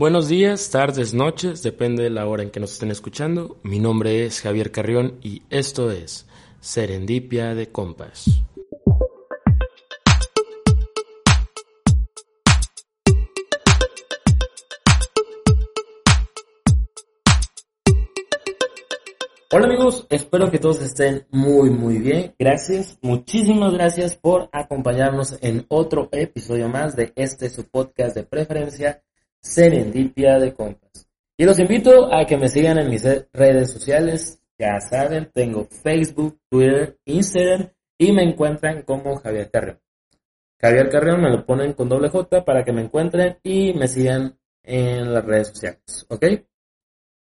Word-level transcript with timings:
Buenos 0.00 0.28
días, 0.28 0.70
tardes, 0.70 1.12
noches, 1.12 1.62
depende 1.62 2.04
de 2.04 2.08
la 2.08 2.26
hora 2.26 2.42
en 2.42 2.50
que 2.50 2.58
nos 2.58 2.72
estén 2.72 2.90
escuchando. 2.90 3.58
Mi 3.62 3.78
nombre 3.80 4.24
es 4.24 4.40
Javier 4.40 4.72
Carrión 4.72 5.18
y 5.22 5.42
esto 5.50 5.90
es 5.90 6.26
Serendipia 6.58 7.54
de 7.54 7.70
Compas. 7.70 8.24
Hola 19.52 19.66
amigos, 19.66 20.06
espero 20.08 20.50
que 20.50 20.58
todos 20.58 20.80
estén 20.80 21.26
muy 21.30 21.68
muy 21.68 21.98
bien. 21.98 22.34
Gracias, 22.38 22.98
muchísimas 23.02 23.74
gracias 23.74 24.16
por 24.16 24.48
acompañarnos 24.50 25.36
en 25.42 25.66
otro 25.68 26.08
episodio 26.12 26.70
más 26.70 26.96
de 26.96 27.12
este 27.16 27.50
su 27.50 27.68
podcast 27.68 28.16
de 28.16 28.22
preferencia 28.22 29.02
Serendipia 29.40 30.38
de 30.38 30.54
Compas. 30.54 31.08
Y 31.36 31.44
los 31.44 31.58
invito 31.58 32.12
a 32.12 32.26
que 32.26 32.36
me 32.36 32.48
sigan 32.48 32.78
en 32.78 32.90
mis 32.90 33.02
redes 33.32 33.72
sociales. 33.72 34.42
Ya 34.58 34.78
saben, 34.80 35.30
tengo 35.32 35.64
Facebook, 35.64 36.38
Twitter, 36.50 36.98
Instagram 37.06 37.70
y 37.96 38.12
me 38.12 38.22
encuentran 38.22 38.82
como 38.82 39.16
Javier 39.16 39.50
Carrión. 39.50 39.80
Javier 40.60 40.90
Carrión 40.90 41.22
me 41.22 41.30
lo 41.30 41.46
ponen 41.46 41.72
con 41.72 41.88
doble 41.88 42.10
J 42.10 42.44
para 42.44 42.62
que 42.62 42.72
me 42.72 42.82
encuentren 42.82 43.38
y 43.42 43.72
me 43.72 43.88
sigan 43.88 44.38
en 44.62 45.14
las 45.14 45.24
redes 45.24 45.48
sociales. 45.48 46.06
¿Ok? 46.08 46.24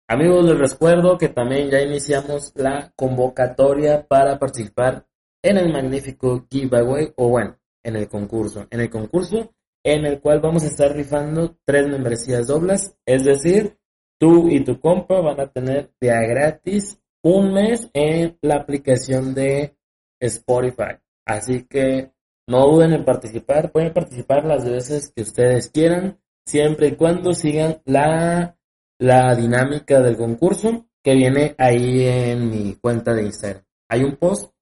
Amigos, 0.08 0.46
les 0.46 0.72
recuerdo 0.72 1.18
que 1.18 1.28
también 1.28 1.68
ya 1.68 1.82
iniciamos 1.82 2.52
la 2.54 2.92
convocatoria 2.96 4.06
para 4.06 4.38
participar 4.38 5.04
en 5.42 5.58
el 5.58 5.72
magnífico 5.72 6.46
giveaway 6.50 7.12
o 7.16 7.28
bueno, 7.28 7.58
en 7.82 7.96
el 7.96 8.08
concurso. 8.08 8.66
En 8.70 8.80
el 8.80 8.88
concurso 8.88 9.52
en 9.86 10.04
el 10.04 10.20
cual 10.20 10.40
vamos 10.40 10.64
a 10.64 10.66
estar 10.66 10.92
rifando 10.92 11.56
tres 11.64 11.86
membresías 11.86 12.48
dobles, 12.48 12.96
es 13.06 13.24
decir, 13.24 13.78
tú 14.18 14.48
y 14.48 14.64
tu 14.64 14.80
compa 14.80 15.20
van 15.20 15.38
a 15.38 15.46
tener 15.46 15.92
día 16.00 16.20
gratis 16.22 17.00
un 17.22 17.52
mes 17.52 17.88
en 17.94 18.36
la 18.42 18.56
aplicación 18.56 19.32
de 19.32 19.76
Spotify. 20.18 20.98
Así 21.24 21.66
que 21.68 22.10
no 22.48 22.66
duden 22.66 22.94
en 22.94 23.04
participar, 23.04 23.70
pueden 23.70 23.92
participar 23.92 24.44
las 24.44 24.68
veces 24.68 25.12
que 25.14 25.22
ustedes 25.22 25.70
quieran, 25.70 26.18
siempre 26.44 26.88
y 26.88 26.96
cuando 26.96 27.32
sigan 27.32 27.80
la, 27.84 28.58
la 28.98 29.36
dinámica 29.36 30.00
del 30.00 30.16
concurso 30.16 30.88
que 31.00 31.14
viene 31.14 31.54
ahí 31.58 32.08
en 32.08 32.50
mi 32.50 32.74
cuenta 32.74 33.14
de 33.14 33.22
Instagram. 33.22 33.62
Hay 33.88 34.02
un 34.02 34.16
post 34.16 34.52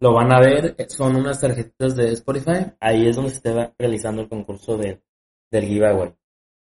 lo 0.00 0.12
van 0.14 0.32
a 0.32 0.40
ver, 0.40 0.74
eh, 0.78 0.86
son 0.88 1.16
unas 1.16 1.40
tarjetitas 1.40 1.96
de 1.96 2.12
Spotify, 2.12 2.72
ahí 2.80 3.06
es 3.08 3.16
donde 3.16 3.30
se 3.30 3.36
está 3.36 3.74
realizando 3.78 4.22
el 4.22 4.28
concurso 4.28 4.76
de, 4.76 5.02
del 5.50 5.64
giveaway. 5.64 6.14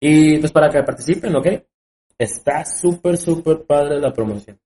Y 0.00 0.38
pues 0.38 0.52
para 0.52 0.70
que 0.70 0.82
participen, 0.82 1.34
¿ok? 1.36 1.46
Está 2.16 2.64
súper, 2.64 3.16
súper 3.16 3.64
padre 3.64 4.00
la 4.00 4.12
promoción. 4.12 4.60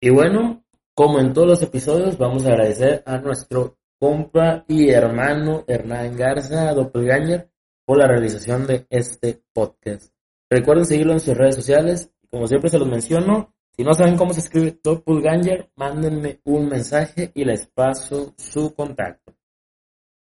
Y 0.00 0.10
bueno, 0.10 0.64
como 0.94 1.18
en 1.18 1.32
todos 1.32 1.48
los 1.48 1.62
episodios, 1.62 2.18
vamos 2.18 2.44
a 2.44 2.48
agradecer 2.48 3.02
a 3.06 3.18
nuestro 3.18 3.78
compa 3.98 4.64
y 4.68 4.90
hermano 4.90 5.64
Hernán 5.66 6.16
Garza, 6.16 6.72
Doppelganger, 6.72 7.50
por 7.84 7.98
la 7.98 8.06
realización 8.06 8.66
de 8.66 8.86
este 8.90 9.42
podcast. 9.52 10.12
Recuerden 10.50 10.84
seguirlo 10.84 11.12
en 11.12 11.20
sus 11.20 11.36
redes 11.36 11.54
sociales. 11.54 12.10
Como 12.30 12.46
siempre 12.46 12.68
se 12.68 12.78
los 12.78 12.88
menciono, 12.88 13.54
si 13.76 13.84
no 13.84 13.92
saben 13.92 14.16
cómo 14.16 14.32
se 14.32 14.40
escribe 14.40 14.78
Doppelganger, 14.82 15.70
mándenme 15.76 16.40
un 16.44 16.68
mensaje 16.68 17.30
y 17.34 17.44
les 17.44 17.66
paso 17.66 18.32
su 18.38 18.74
contacto. 18.74 19.34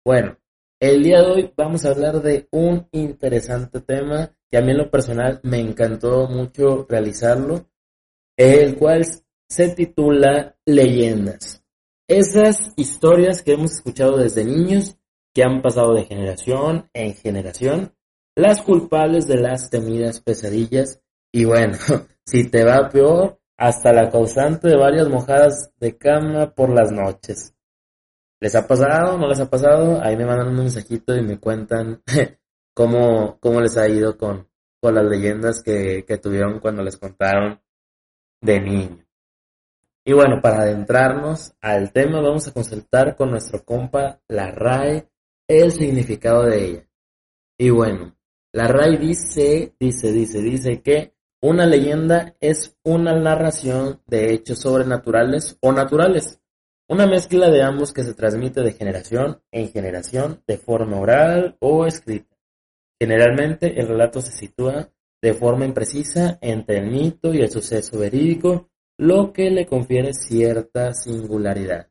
Bueno, 0.05 0.37
el 0.81 1.05
día 1.05 1.21
de 1.21 1.27
hoy 1.31 1.53
vamos 1.57 1.85
a 1.85 1.91
hablar 1.91 2.21
de 2.21 2.49
un 2.51 2.89
interesante 2.91 3.81
tema 3.81 4.37
que 4.51 4.59
a 4.59 4.61
mí 4.61 4.73
en 4.73 4.79
lo 4.79 4.91
personal 4.91 5.39
me 5.45 5.61
encantó 5.61 6.27
mucho 6.27 6.85
realizarlo, 6.89 7.69
el 8.37 8.77
cual 8.77 9.07
se 9.49 9.69
titula 9.69 10.57
Leyendas. 10.67 11.65
Esas 12.09 12.73
historias 12.77 13.43
que 13.43 13.53
hemos 13.53 13.73
escuchado 13.73 14.17
desde 14.17 14.45
niños, 14.45 14.99
que 15.33 15.45
han 15.45 15.63
pasado 15.63 15.95
de 15.95 16.05
generación 16.05 16.91
en 16.93 17.15
generación, 17.15 17.95
las 18.35 18.63
culpables 18.63 19.29
de 19.29 19.37
las 19.37 19.71
temidas 19.71 20.21
pesadillas, 20.21 21.01
y 21.33 21.45
bueno, 21.45 21.79
si 22.27 22.51
te 22.51 22.65
va 22.65 22.89
peor, 22.89 23.41
hasta 23.57 23.93
la 23.93 24.11
causante 24.11 24.69
de 24.69 24.77
varias 24.77 25.09
mojadas 25.09 25.71
de 25.79 25.97
cama 25.97 26.55
por 26.55 26.71
las 26.71 26.91
noches. 26.91 27.55
¿Les 28.41 28.55
ha 28.55 28.67
pasado? 28.67 29.17
¿No 29.17 29.29
les 29.29 29.41
ha 29.41 29.49
pasado? 29.49 30.01
Ahí 30.03 30.17
me 30.17 30.27
mandan 30.27 30.49
un 30.49 30.57
mensajito 30.57 31.17
y 31.17 31.23
me 31.23 31.39
cuentan 31.39 32.03
cómo, 32.75 33.39
cómo 33.41 33.61
les 33.61 33.77
ha 33.77 33.89
ido 33.89 34.19
con, 34.19 34.49
con 34.81 34.95
las 34.95 35.05
leyendas 35.05 35.63
que, 35.63 36.05
que 36.07 36.19
tuvieron 36.19 36.61
cuando 36.61 36.83
les 36.83 36.97
contaron 36.97 37.61
de 38.41 38.61
niño. 38.61 39.05
Y 40.05 40.13
bueno, 40.13 40.41
para 40.43 40.63
adentrarnos 40.63 41.55
al 41.63 41.91
tema 41.93 42.21
vamos 42.21 42.47
a 42.47 42.53
consultar 42.53 43.17
con 43.17 43.31
nuestro 43.31 43.65
compa 43.65 44.21
la 44.29 44.51
RAE 44.51 45.09
el 45.49 45.73
significado 45.73 46.45
de 46.45 46.65
ella. 46.65 46.89
Y 47.57 47.71
bueno, 47.71 48.15
la 48.53 48.69
RAE 48.69 48.99
dice, 48.99 49.75
dice, 49.81 50.13
dice, 50.13 50.43
dice 50.43 50.83
que 50.83 51.14
una 51.44 51.66
leyenda 51.66 52.34
es 52.41 52.75
una 52.84 53.15
narración 53.21 54.00
de 54.06 54.32
hechos 54.32 54.60
sobrenaturales 54.60 55.59
o 55.60 55.72
naturales, 55.72 56.41
una 56.88 57.06
mezcla 57.06 57.50
de 57.50 57.62
ambos 57.62 57.93
que 57.93 58.03
se 58.03 58.15
transmite 58.15 58.62
de 58.62 58.72
generación 58.72 59.43
en 59.53 59.69
generación 59.69 60.43
de 60.47 60.56
forma 60.56 60.99
oral 60.99 61.59
o 61.60 61.84
escrita. 61.84 62.34
Generalmente 62.99 63.78
el 63.78 63.88
relato 63.88 64.22
se 64.22 64.32
sitúa 64.32 64.88
de 65.21 65.34
forma 65.34 65.66
imprecisa 65.66 66.38
entre 66.41 66.78
el 66.78 66.91
mito 66.91 67.34
y 67.34 67.43
el 67.43 67.50
suceso 67.50 67.99
verídico, 67.99 68.71
lo 68.97 69.34
que 69.34 69.50
le 69.50 69.66
confiere 69.66 70.15
cierta 70.15 70.94
singularidad. 70.94 71.91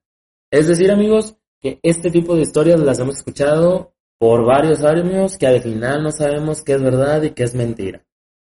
Es 0.49 0.67
decir, 0.67 0.89
amigos, 0.89 1.37
que 1.61 1.79
este 1.83 2.09
tipo 2.09 2.35
de 2.35 2.41
historias 2.41 2.79
las 2.79 2.97
hemos 2.97 3.17
escuchado 3.17 3.93
por 4.17 4.47
varios 4.47 4.83
años 4.83 5.37
que 5.37 5.45
al 5.45 5.61
final 5.61 6.01
no 6.01 6.11
sabemos 6.11 6.63
qué 6.63 6.73
es 6.73 6.81
verdad 6.81 7.21
y 7.21 7.31
qué 7.35 7.43
es 7.43 7.53
mentira 7.53 8.03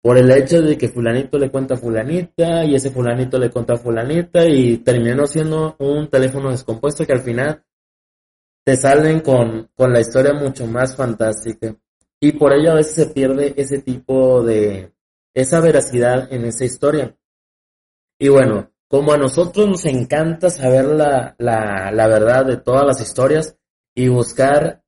por 0.02 0.18
el 0.18 0.30
hecho 0.32 0.60
de 0.60 0.76
que 0.76 0.88
fulanito 0.88 1.38
le 1.38 1.50
cuenta 1.50 1.74
a 1.74 1.78
fulanita 1.78 2.64
y 2.64 2.74
ese 2.74 2.90
fulanito 2.90 3.38
le 3.38 3.50
cuenta 3.50 3.74
a 3.74 3.78
fulanita 3.78 4.44
y 4.46 4.78
terminó 4.78 5.28
siendo 5.28 5.76
un 5.78 6.08
teléfono 6.08 6.50
descompuesto 6.50 7.06
que 7.06 7.12
al 7.12 7.20
final 7.20 7.64
te 8.64 8.76
salen 8.76 9.20
con, 9.20 9.70
con 9.76 9.92
la 9.92 10.00
historia 10.00 10.34
mucho 10.34 10.66
más 10.66 10.96
fantástica. 10.96 11.76
Y 12.20 12.32
por 12.32 12.52
ello 12.52 12.72
a 12.72 12.76
veces 12.76 12.94
se 12.94 13.06
pierde 13.06 13.54
ese 13.56 13.80
tipo 13.80 14.42
de, 14.42 14.92
esa 15.34 15.60
veracidad 15.60 16.32
en 16.32 16.46
esa 16.46 16.64
historia. 16.64 17.16
Y 18.18 18.28
bueno, 18.28 18.70
como 18.88 19.12
a 19.12 19.18
nosotros 19.18 19.68
nos 19.68 19.84
encanta 19.84 20.50
saber 20.50 20.84
la, 20.84 21.34
la, 21.38 21.90
la 21.92 22.06
verdad 22.08 22.44
de 22.44 22.56
todas 22.56 22.84
las 22.86 23.00
historias 23.00 23.56
y 23.94 24.08
buscar 24.08 24.82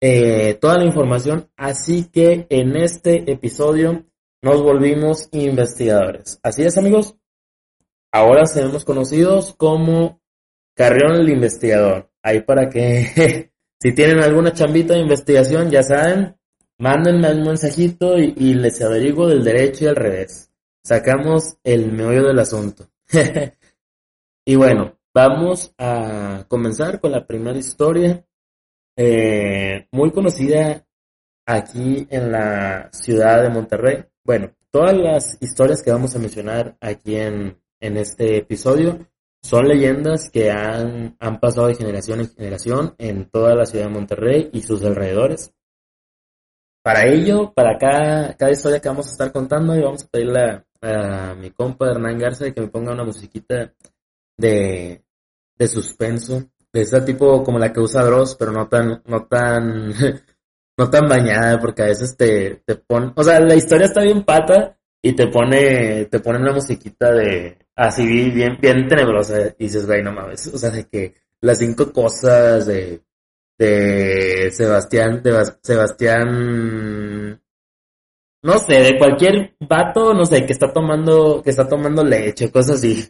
eh, 0.00 0.54
toda 0.60 0.78
la 0.78 0.84
información, 0.84 1.50
así 1.56 2.04
que 2.10 2.46
en 2.48 2.76
este 2.76 3.30
episodio 3.30 4.06
nos 4.42 4.62
volvimos 4.62 5.28
investigadores. 5.32 6.38
Así 6.42 6.62
es, 6.62 6.78
amigos. 6.78 7.16
Ahora 8.12 8.46
seremos 8.46 8.84
conocidos 8.84 9.54
como 9.56 10.20
Carrión 10.74 11.16
el 11.16 11.28
Investigador. 11.28 12.10
Ahí 12.22 12.40
para 12.40 12.68
que, 12.68 13.50
si 13.80 13.92
tienen 13.92 14.20
alguna 14.20 14.52
chambita 14.52 14.94
de 14.94 15.00
investigación, 15.00 15.70
ya 15.70 15.82
saben, 15.82 16.36
mándenme 16.78 17.32
un 17.32 17.42
mensajito 17.42 18.18
y, 18.18 18.54
les 18.54 18.80
averiguo 18.82 19.28
del 19.28 19.44
derecho 19.44 19.84
y 19.84 19.88
al 19.88 19.96
revés. 19.96 20.50
Sacamos 20.82 21.56
el 21.62 21.92
meollo 21.92 22.26
del 22.26 22.38
asunto. 22.38 22.88
y 24.44 24.56
bueno, 24.56 24.98
vamos 25.14 25.74
a 25.78 26.44
comenzar 26.48 27.00
con 27.00 27.12
la 27.12 27.26
primera 27.26 27.58
historia. 27.58 28.24
Eh, 28.96 29.86
muy 29.92 30.10
conocida 30.10 30.84
aquí 31.46 32.06
en 32.10 32.32
la 32.32 32.88
ciudad 32.92 33.42
de 33.42 33.50
Monterrey. 33.50 34.04
Bueno, 34.30 34.52
todas 34.70 34.96
las 34.96 35.36
historias 35.40 35.82
que 35.82 35.90
vamos 35.90 36.14
a 36.14 36.20
mencionar 36.20 36.76
aquí 36.80 37.16
en, 37.16 37.58
este 37.80 38.36
episodio 38.36 39.08
son 39.42 39.66
leyendas 39.66 40.30
que 40.30 40.52
han, 40.52 41.16
han 41.18 41.40
pasado 41.40 41.66
de 41.66 41.74
generación 41.74 42.20
en 42.20 42.28
generación 42.28 42.94
en 42.98 43.28
toda 43.28 43.56
la 43.56 43.66
ciudad 43.66 43.86
de 43.86 43.90
Monterrey 43.90 44.48
y 44.52 44.62
sus 44.62 44.84
alrededores. 44.84 45.52
para 46.80 47.08
ello, 47.08 47.52
para 47.52 47.76
cada, 47.76 48.36
cada 48.36 48.52
historia 48.52 48.78
que 48.78 48.88
vamos 48.88 49.08
a 49.08 49.10
estar 49.10 49.32
contando, 49.32 49.74
y 49.74 49.82
vamos 49.82 50.04
a 50.04 50.06
pedirle 50.06 50.62
a, 50.80 51.34
mi 51.34 51.50
compa 51.50 51.90
Hernán 51.90 52.20
Garza 52.20 52.52
que 52.52 52.60
me 52.60 52.68
ponga 52.68 52.92
una 52.92 53.02
musiquita 53.02 53.74
de, 54.38 55.02
de 55.58 55.66
suspenso, 55.66 56.52
de 56.72 56.82
ese 56.82 57.00
tipo 57.00 57.42
como 57.42 57.58
la 57.58 57.72
que 57.72 57.80
usa 57.80 58.04
Dross, 58.04 58.36
pero 58.36 58.52
no 58.52 58.68
tan, 58.68 59.02
no 59.06 59.26
tan, 59.26 59.92
no 60.78 60.90
tan 60.90 61.08
bañada, 61.08 61.58
porque 61.58 61.82
a 61.82 61.86
veces 61.86 62.16
te, 62.16 62.62
te 62.64 62.76
pone, 62.76 63.12
o 63.14 63.22
sea, 63.22 63.40
la 63.40 63.54
historia 63.54 63.86
está 63.86 64.02
bien 64.02 64.24
pata 64.24 64.78
y 65.02 65.12
te 65.14 65.28
pone, 65.28 66.06
te 66.06 66.20
pone 66.20 66.38
una 66.38 66.52
musiquita 66.52 67.12
de, 67.12 67.58
así 67.76 68.30
bien, 68.30 68.58
bien 68.60 68.88
tenebrosa, 68.88 69.54
y 69.58 69.64
dices, 69.64 69.86
güey, 69.86 70.02
no 70.02 70.12
mames, 70.12 70.46
o 70.48 70.58
sea, 70.58 70.70
de 70.70 70.86
que 70.88 71.14
las 71.40 71.58
cinco 71.58 71.92
cosas 71.92 72.66
de, 72.66 73.02
de 73.58 74.50
Sebastián, 74.52 75.22
Sebastián, 75.62 77.40
no 78.42 78.58
sé, 78.58 78.74
de 78.74 78.98
cualquier 78.98 79.54
vato, 79.60 80.14
no 80.14 80.24
sé, 80.24 80.46
que 80.46 80.52
está 80.52 80.72
tomando, 80.72 81.42
que 81.42 81.50
está 81.50 81.68
tomando 81.68 82.02
leche, 82.02 82.50
cosas 82.50 82.76
así. 82.76 83.06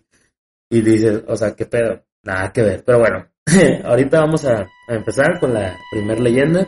Y 0.68 0.80
dices, 0.82 1.22
o 1.26 1.36
sea, 1.36 1.54
qué 1.54 1.66
pedo, 1.66 2.04
nada 2.24 2.52
que 2.52 2.62
ver. 2.62 2.82
Pero 2.84 2.98
bueno, 2.98 3.28
ahorita 3.84 4.20
vamos 4.20 4.44
a, 4.44 4.62
a 4.88 4.94
empezar 4.94 5.38
con 5.38 5.54
la 5.54 5.76
primera 5.92 6.20
leyenda. 6.20 6.66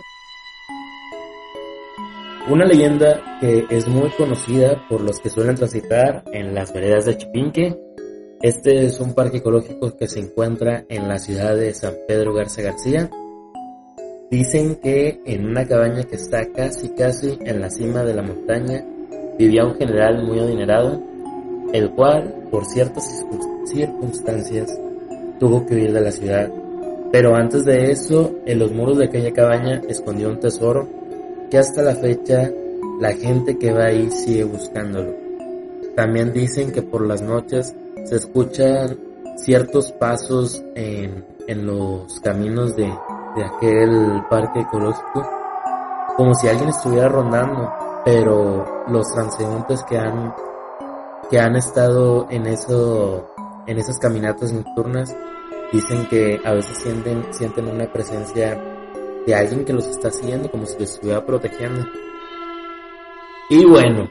Una 2.50 2.64
leyenda 2.64 3.38
que 3.40 3.66
es 3.70 3.86
muy 3.88 4.10
conocida 4.10 4.82
por 4.88 5.00
los 5.00 5.20
que 5.20 5.30
suelen 5.30 5.56
transitar 5.56 6.24
en 6.32 6.54
las 6.54 6.72
veredas 6.72 7.04
de 7.06 7.16
Chipinque. 7.16 7.78
Este 8.40 8.86
es 8.86 9.00
un 9.00 9.14
parque 9.14 9.38
ecológico 9.38 9.96
que 9.96 10.08
se 10.08 10.20
encuentra 10.20 10.84
en 10.88 11.08
la 11.08 11.18
ciudad 11.18 11.56
de 11.56 11.72
San 11.72 11.94
Pedro 12.08 12.34
Garza 12.34 12.62
García, 12.62 13.08
Dicen 14.32 14.76
que 14.76 15.20
en 15.26 15.44
una 15.44 15.66
cabaña 15.66 16.04
que 16.04 16.16
está 16.16 16.50
casi 16.56 16.88
casi 16.94 17.38
en 17.42 17.60
la 17.60 17.68
cima 17.68 18.02
de 18.02 18.14
la 18.14 18.22
montaña 18.22 18.82
vivía 19.38 19.62
un 19.62 19.74
general 19.74 20.24
muy 20.24 20.38
adinerado, 20.38 21.02
el 21.74 21.90
cual 21.90 22.48
por 22.50 22.64
ciertas 22.64 23.26
circunstancias 23.66 24.74
tuvo 25.38 25.66
que 25.66 25.74
huir 25.74 25.92
de 25.92 26.00
la 26.00 26.10
ciudad. 26.10 26.50
Pero 27.12 27.36
antes 27.36 27.66
de 27.66 27.90
eso, 27.90 28.34
en 28.46 28.58
los 28.58 28.72
muros 28.72 28.96
de 28.96 29.04
aquella 29.04 29.34
cabaña 29.34 29.82
escondió 29.86 30.30
un 30.30 30.40
tesoro 30.40 30.88
que 31.52 31.58
hasta 31.58 31.82
la 31.82 31.94
fecha 31.94 32.50
la 32.98 33.12
gente 33.12 33.58
que 33.58 33.74
va 33.74 33.84
ahí 33.84 34.10
sigue 34.10 34.44
buscándolo. 34.44 35.14
También 35.94 36.32
dicen 36.32 36.72
que 36.72 36.80
por 36.80 37.06
las 37.06 37.20
noches 37.20 37.76
se 38.04 38.16
escuchan 38.16 38.98
ciertos 39.36 39.92
pasos 39.92 40.64
en, 40.74 41.26
en 41.46 41.66
los 41.66 42.18
caminos 42.20 42.74
de, 42.74 42.90
de 43.36 43.44
aquel 43.44 44.22
parque 44.30 44.60
ecológico, 44.60 45.28
como 46.16 46.34
si 46.36 46.48
alguien 46.48 46.70
estuviera 46.70 47.10
rondando, 47.10 47.70
pero 48.02 48.86
los 48.88 49.12
transeúntes 49.12 49.84
que 49.84 49.98
han 49.98 50.34
que 51.28 51.38
han 51.38 51.54
estado 51.56 52.28
en 52.30 52.46
eso 52.46 53.30
en 53.66 53.78
esas 53.78 53.98
caminatas 53.98 54.54
nocturnas 54.54 55.14
dicen 55.70 56.06
que 56.08 56.40
a 56.46 56.54
veces 56.54 56.78
sienten 56.78 57.26
sienten 57.30 57.68
una 57.68 57.92
presencia 57.92 58.58
de 59.26 59.34
alguien 59.34 59.64
que 59.64 59.72
los 59.72 59.86
está 59.86 60.10
siguiendo 60.10 60.50
como 60.50 60.66
si 60.66 60.78
los 60.78 60.94
estuviera 60.94 61.24
protegiendo. 61.24 61.86
Y 63.50 63.64
bueno, 63.64 64.10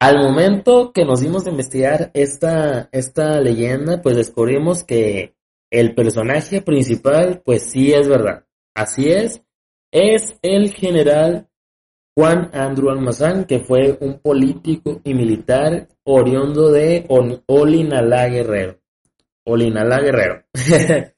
al 0.00 0.18
momento 0.18 0.92
que 0.92 1.04
nos 1.04 1.20
dimos 1.20 1.44
de 1.44 1.50
investigar 1.50 2.10
esta, 2.14 2.88
esta 2.92 3.40
leyenda, 3.40 4.00
pues 4.02 4.16
descubrimos 4.16 4.84
que 4.84 5.34
el 5.70 5.94
personaje 5.94 6.62
principal, 6.62 7.42
pues 7.44 7.70
sí 7.70 7.92
es 7.92 8.08
verdad. 8.08 8.44
Así 8.74 9.10
es. 9.10 9.42
Es 9.90 10.36
el 10.42 10.72
general 10.72 11.48
Juan 12.14 12.50
Andrew 12.52 12.90
Almazán, 12.90 13.44
que 13.44 13.60
fue 13.60 13.96
un 14.00 14.18
político 14.18 15.00
y 15.04 15.14
militar 15.14 15.88
oriundo 16.04 16.70
de 16.70 17.06
Olinalá 17.46 18.28
Guerrero. 18.28 18.78
Olinalá 19.44 20.00
Guerrero. 20.00 20.44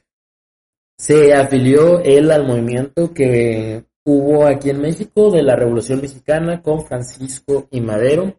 Se 1.00 1.32
afilió 1.32 2.00
él 2.00 2.31
al 2.31 2.47
movimiento 2.47 3.14
que 3.14 3.87
hubo 4.05 4.47
aquí 4.47 4.69
en 4.69 4.82
México 4.82 5.31
de 5.31 5.43
la 5.43 5.56
Revolución 5.56 6.02
Mexicana 6.02 6.61
con 6.61 6.85
Francisco 6.85 7.69
y 7.70 7.81
Madero. 7.81 8.38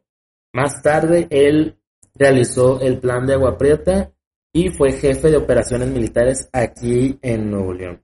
Más 0.53 0.79
tarde 0.83 1.25
él 1.31 1.79
realizó 2.13 2.79
el 2.79 2.99
plan 2.99 3.25
de 3.25 3.33
Agua 3.33 3.57
Prieta 3.57 4.13
y 4.53 4.69
fue 4.69 4.91
jefe 4.91 5.31
de 5.31 5.37
operaciones 5.37 5.89
militares 5.89 6.49
aquí 6.53 7.17
en 7.23 7.49
Nuevo 7.49 7.73
León. 7.73 8.03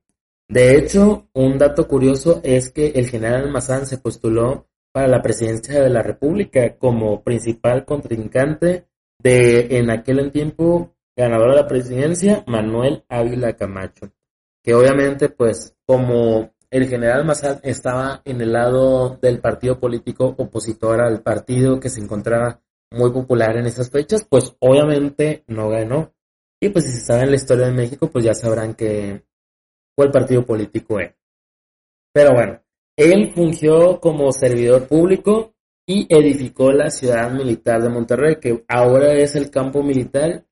De 0.50 0.76
hecho, 0.76 1.30
un 1.36 1.60
dato 1.60 1.88
curioso 1.88 2.42
es 2.44 2.72
que 2.72 2.88
el 2.88 3.08
general 3.12 3.44
Almazán 3.44 3.86
se 3.86 4.00
postuló 4.00 4.68
para 4.92 5.08
la 5.08 5.22
presidencia 5.22 5.84
de 5.84 5.90
la 5.92 6.02
República 6.02 6.80
como 6.80 7.22
principal 7.22 7.86
contrincante 7.86 8.88
de, 9.20 9.78
en 9.78 9.92
aquel 9.92 10.32
tiempo, 10.32 10.96
ganador 11.16 11.52
de 11.52 11.58
la 11.58 11.68
presidencia, 11.68 12.44
Manuel 12.48 13.06
Ávila 13.08 13.56
Camacho. 13.56 14.12
Que 14.68 14.76
obviamente, 14.76 15.30
pues, 15.30 15.78
como 15.86 16.52
el 16.70 16.90
general 16.90 17.22
Almazán 17.22 17.62
estaba 17.64 18.22
en 18.26 18.42
el 18.42 18.52
lado 18.52 19.18
del 19.22 19.40
partido 19.40 19.80
político 19.80 20.36
opositor 20.38 21.00
al 21.00 21.22
partido 21.22 21.80
que 21.80 21.88
se 21.88 22.02
encontraba 22.02 22.62
muy 22.92 23.14
popular 23.14 23.56
en 23.56 23.66
esas 23.66 23.90
fechas, 23.90 24.28
pues 24.30 24.58
obviamente 24.60 25.46
no 25.48 25.70
ganó. 25.70 26.14
Y 26.60 26.68
pues 26.68 26.84
si 26.84 26.92
se 26.92 27.06
sabe 27.06 27.28
la 27.28 27.38
historia 27.38 27.68
de 27.68 27.76
México, 27.76 28.10
pues 28.12 28.26
ya 28.26 28.34
sabrán 28.34 28.74
que 28.74 29.24
cuál 29.96 30.12
partido 30.12 30.46
político 30.46 31.00
es. 31.00 31.14
Pero 32.12 32.34
bueno, 32.34 32.62
él 32.98 33.32
fungió 33.34 34.02
como 34.02 34.34
servidor 34.34 34.86
público 34.90 35.54
y 35.86 36.14
edificó 36.14 36.74
la 36.74 36.90
ciudad 36.90 37.32
militar 37.32 37.82
de 37.82 37.88
Monterrey, 37.88 38.36
que 38.42 38.66
ahora 38.68 39.14
es 39.14 39.34
el 39.38 39.50
campo 39.50 39.82
militar 39.82 40.46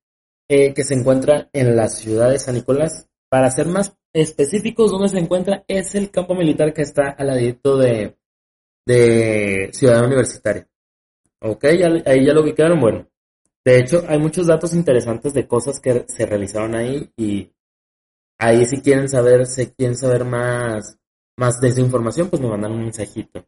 eh, 0.47 0.73
que 0.73 0.85
se 0.85 0.93
encuentra 0.93 1.49
en 1.51 1.75
la 1.75 1.89
ciudad 1.89 2.29
de 2.29 2.39
San 2.39 2.55
Nicolás. 2.55 3.09
Para 3.27 3.51
ser 3.51 3.67
más 3.67 3.97
específicos, 4.15 4.91
donde 4.91 5.09
se 5.09 5.19
encuentra 5.19 5.65
es 5.67 5.93
el 5.93 6.09
campo 6.09 6.33
militar 6.33 6.73
que 6.73 6.83
está 6.83 7.09
al 7.09 7.27
ladito 7.27 7.77
de, 7.77 8.17
de 8.85 9.69
Ciudad 9.73 10.05
Universitaria. 10.05 10.67
Ok, 11.41 11.65
ahí 12.05 12.25
ya 12.25 12.33
lo 12.33 12.41
ubicaron. 12.41 12.79
Bueno, 12.79 13.07
de 13.65 13.79
hecho, 13.79 14.03
hay 14.07 14.17
muchos 14.17 14.47
datos 14.47 14.73
interesantes 14.73 15.33
de 15.33 15.47
cosas 15.47 15.79
que 15.81 16.05
se 16.07 16.25
realizaron 16.25 16.75
ahí 16.75 17.11
y 17.17 17.51
ahí 18.39 18.65
si 18.65 18.77
quieren 18.81 19.09
saber, 19.09 19.45
si 19.45 19.67
quieren 19.67 19.97
saber 19.97 20.23
más, 20.23 20.97
más 21.37 21.59
de 21.59 21.67
esa 21.67 21.81
información, 21.81 22.29
pues 22.29 22.41
me 22.41 22.47
mandan 22.47 22.71
un 22.71 22.83
mensajito. 22.83 23.45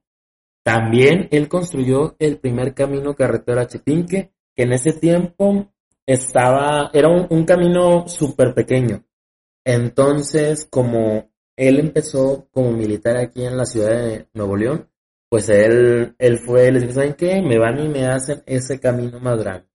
También 0.63 1.29
él 1.31 1.47
construyó 1.47 2.17
el 2.19 2.39
primer 2.39 2.73
camino 2.73 3.15
carretera 3.15 3.67
Chipinque, 3.67 4.33
que 4.53 4.63
en 4.63 4.73
ese 4.73 4.91
tiempo 4.91 5.71
estaba, 6.05 6.89
era 6.93 7.07
un, 7.07 7.45
camino 7.45 8.07
súper 8.07 8.53
pequeño. 8.53 9.05
Entonces, 9.67 10.65
como 10.71 11.29
él 11.57 11.79
empezó 11.81 12.47
como 12.51 12.71
militar 12.71 13.17
aquí 13.17 13.43
en 13.43 13.57
la 13.57 13.65
ciudad 13.65 13.97
de 13.97 14.29
Nuevo 14.33 14.55
León, 14.55 14.89
pues 15.29 15.49
él, 15.49 16.15
él 16.19 16.39
fue, 16.39 16.71
les 16.71 16.83
dijo, 16.83 16.93
¿saben 16.93 17.15
qué? 17.15 17.41
Me 17.41 17.59
van 17.59 17.77
y 17.77 17.89
me 17.89 18.05
hacen 18.05 18.41
ese 18.45 18.79
camino 18.79 19.19
más 19.19 19.37
grande. 19.37 19.67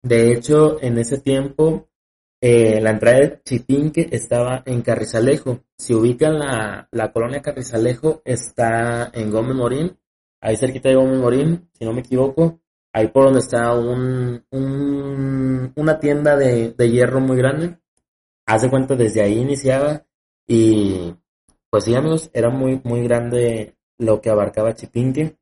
De 0.00 0.30
hecho, 0.30 0.80
en 0.80 0.96
ese 0.96 1.18
tiempo, 1.18 1.88
eh, 2.40 2.80
la 2.80 2.90
entrada 2.90 3.18
de 3.18 3.42
Chipinque 3.42 4.10
estaba 4.12 4.62
en 4.64 4.82
Carrizalejo. 4.82 5.64
Si 5.76 5.92
ubican 5.92 6.38
la, 6.38 6.88
la 6.92 7.10
colonia 7.10 7.42
Carrizalejo, 7.42 8.22
está 8.24 9.10
en 9.12 9.32
Gómez 9.32 9.56
Morín, 9.56 9.98
ahí 10.40 10.56
cerquita 10.56 10.88
de 10.88 10.94
Gómez 10.94 11.18
Morín, 11.18 11.68
si 11.72 11.84
no 11.84 11.92
me 11.92 12.02
equivoco, 12.02 12.60
ahí 12.92 13.08
por 13.08 13.24
donde 13.24 13.40
está 13.40 13.74
un, 13.74 14.44
un 14.52 15.72
una 15.74 15.98
tienda 15.98 16.36
de, 16.36 16.74
de 16.78 16.90
hierro 16.90 17.18
muy 17.18 17.36
grande. 17.36 17.80
Hace 18.48 18.70
cuenta, 18.70 18.96
desde 18.96 19.20
ahí 19.20 19.40
iniciaba 19.40 20.06
y 20.46 21.14
pues 21.68 21.84
sí 21.84 21.94
amigos, 21.94 22.30
era 22.32 22.48
muy, 22.48 22.80
muy 22.82 23.02
grande 23.02 23.76
lo 23.98 24.22
que 24.22 24.30
abarcaba 24.30 24.74
Chipinque. 24.74 25.36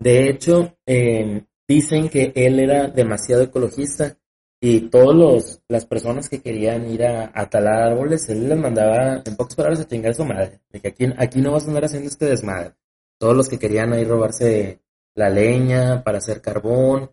De 0.00 0.28
hecho, 0.28 0.76
eh, 0.84 1.44
dicen 1.68 2.08
que 2.08 2.32
él 2.34 2.58
era 2.58 2.88
demasiado 2.88 3.44
ecologista 3.44 4.18
y 4.60 4.88
todas 4.90 5.62
las 5.68 5.86
personas 5.86 6.28
que 6.28 6.42
querían 6.42 6.90
ir 6.90 7.04
a, 7.04 7.48
talar 7.48 7.92
árboles, 7.92 8.28
él 8.28 8.48
les 8.48 8.58
mandaba 8.58 9.22
en 9.24 9.36
pocas 9.36 9.54
palabras 9.54 9.80
a 9.80 9.86
chingar 9.86 10.10
a 10.10 10.14
su 10.14 10.24
madre, 10.24 10.62
de 10.68 10.80
que 10.80 10.88
aquí, 10.88 11.04
aquí 11.16 11.40
no 11.40 11.52
vas 11.52 11.64
a 11.64 11.68
andar 11.68 11.84
haciendo 11.84 12.08
este 12.08 12.26
desmadre. 12.26 12.74
Todos 13.18 13.36
los 13.36 13.48
que 13.48 13.58
querían 13.58 13.92
ahí 13.92 14.02
robarse 14.02 14.80
la 15.14 15.30
leña 15.30 16.02
para 16.02 16.18
hacer 16.18 16.40
carbón, 16.40 17.12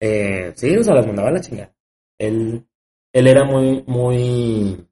eh, 0.00 0.54
sí, 0.56 0.74
o 0.78 0.82
sea, 0.82 0.94
las 0.94 1.06
mandaba 1.06 1.28
a 1.28 1.32
la 1.32 1.40
chingada. 1.40 1.74
Él, 2.18 2.66
él 3.14 3.26
era 3.26 3.44
muy, 3.44 3.82
muy, 3.86 4.86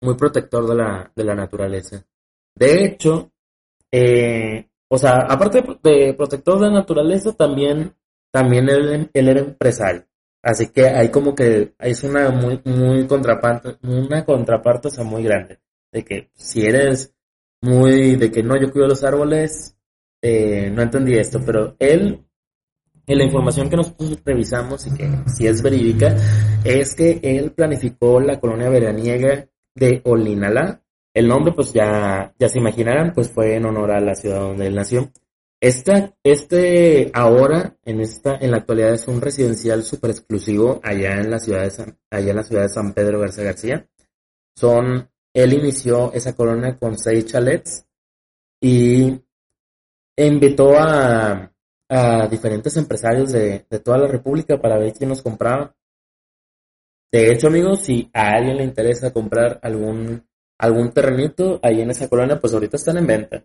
muy 0.00 0.14
protector 0.16 0.66
de 0.66 0.74
la, 0.74 1.12
de 1.14 1.24
la 1.24 1.34
naturaleza. 1.36 2.04
De 2.56 2.84
hecho, 2.84 3.30
eh, 3.92 4.68
o 4.88 4.98
sea, 4.98 5.26
aparte 5.28 5.62
de 5.82 6.14
protector 6.14 6.58
de 6.58 6.66
la 6.66 6.72
naturaleza, 6.72 7.32
también 7.34 7.94
también 8.36 8.68
él, 8.68 9.10
era 9.14 9.40
empresario. 9.40 10.04
Así 10.42 10.68
que 10.68 10.86
hay 10.88 11.10
como 11.10 11.34
que 11.34 11.74
es 11.78 12.04
una 12.04 12.30
muy, 12.30 12.60
muy 12.64 13.06
contraparte, 13.06 13.78
una 13.82 14.24
contraparte, 14.24 14.88
muy 15.04 15.22
grande. 15.22 15.58
De 15.90 16.04
que 16.04 16.30
si 16.34 16.66
eres 16.66 17.14
muy 17.62 18.16
de 18.16 18.30
que 18.30 18.42
no, 18.42 18.60
yo 18.60 18.70
cuido 18.70 18.88
los 18.88 19.04
árboles, 19.04 19.76
eh, 20.22 20.70
no 20.70 20.82
entendí 20.82 21.14
esto, 21.14 21.40
pero 21.44 21.76
él, 21.78 22.25
en 23.06 23.18
la 23.18 23.24
información 23.24 23.70
que 23.70 23.76
nosotros 23.76 24.18
revisamos 24.24 24.86
y 24.86 24.94
que 24.94 25.08
si 25.26 25.46
es 25.46 25.62
verídica, 25.62 26.16
es 26.64 26.94
que 26.94 27.20
él 27.22 27.52
planificó 27.52 28.20
la 28.20 28.40
colonia 28.40 28.68
veraniega 28.68 29.48
de 29.74 30.02
Olinalá. 30.04 30.82
El 31.14 31.28
nombre, 31.28 31.52
pues 31.52 31.72
ya, 31.72 32.34
ya 32.38 32.48
se 32.48 32.58
imaginarán, 32.58 33.12
pues 33.14 33.30
fue 33.30 33.54
en 33.54 33.64
honor 33.64 33.92
a 33.92 34.00
la 34.00 34.14
ciudad 34.14 34.40
donde 34.40 34.66
él 34.66 34.74
nació. 34.74 35.10
Esta, 35.60 36.14
este 36.22 37.10
ahora, 37.14 37.76
en 37.84 38.00
esta, 38.00 38.36
en 38.36 38.50
la 38.50 38.58
actualidad 38.58 38.92
es 38.92 39.08
un 39.08 39.20
residencial 39.20 39.82
súper 39.84 40.10
exclusivo 40.10 40.80
allá 40.82 41.20
en 41.20 41.30
la 41.30 41.38
ciudad 41.38 41.62
de 41.62 41.70
San, 41.70 41.98
allá 42.10 42.30
en 42.30 42.36
la 42.36 42.42
ciudad 42.42 42.62
de 42.62 42.68
San 42.68 42.92
Pedro 42.92 43.20
García 43.20 43.44
García. 43.44 43.88
Son, 44.54 45.08
él 45.32 45.52
inició 45.54 46.12
esa 46.12 46.34
colonia 46.34 46.76
con 46.78 46.98
seis 46.98 47.24
chalets 47.26 47.86
y 48.60 49.18
invitó 50.16 50.78
a, 50.78 51.52
a 51.88 52.26
diferentes 52.28 52.76
empresarios 52.76 53.32
de, 53.32 53.66
de 53.68 53.78
toda 53.78 53.98
la 53.98 54.08
República 54.08 54.60
para 54.60 54.78
ver 54.78 54.92
quién 54.92 55.10
nos 55.10 55.22
compraba. 55.22 55.74
De 57.12 57.32
hecho, 57.32 57.46
amigos, 57.46 57.80
si 57.80 58.10
a 58.12 58.32
alguien 58.32 58.56
le 58.56 58.64
interesa 58.64 59.12
comprar 59.12 59.58
algún, 59.62 60.26
algún 60.58 60.92
terrenito 60.92 61.60
ahí 61.62 61.80
en 61.80 61.90
esa 61.90 62.08
colonia, 62.08 62.40
pues 62.40 62.52
ahorita 62.52 62.76
están 62.76 62.98
en 62.98 63.06
venta. 63.06 63.44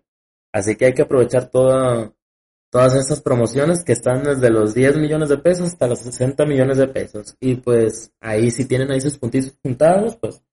Así 0.51 0.75
que 0.75 0.85
hay 0.87 0.93
que 0.93 1.03
aprovechar 1.03 1.49
todas 1.49 2.95
estas 2.95 3.21
promociones 3.21 3.83
que 3.83 3.93
están 3.93 4.23
desde 4.23 4.49
los 4.49 4.73
10 4.73 4.97
millones 4.97 5.29
de 5.29 5.37
pesos 5.37 5.67
hasta 5.67 5.87
los 5.87 5.99
60 5.99 6.45
millones 6.45 6.77
de 6.77 6.87
pesos. 6.87 7.37
Y 7.39 7.55
pues 7.55 8.11
ahí 8.19 8.51
si 8.51 8.65
tienen 8.65 8.91
ahí 8.91 8.99
sus 8.99 9.17
puntitos 9.17 9.57
juntados, 9.63 10.17
pues 10.17 10.43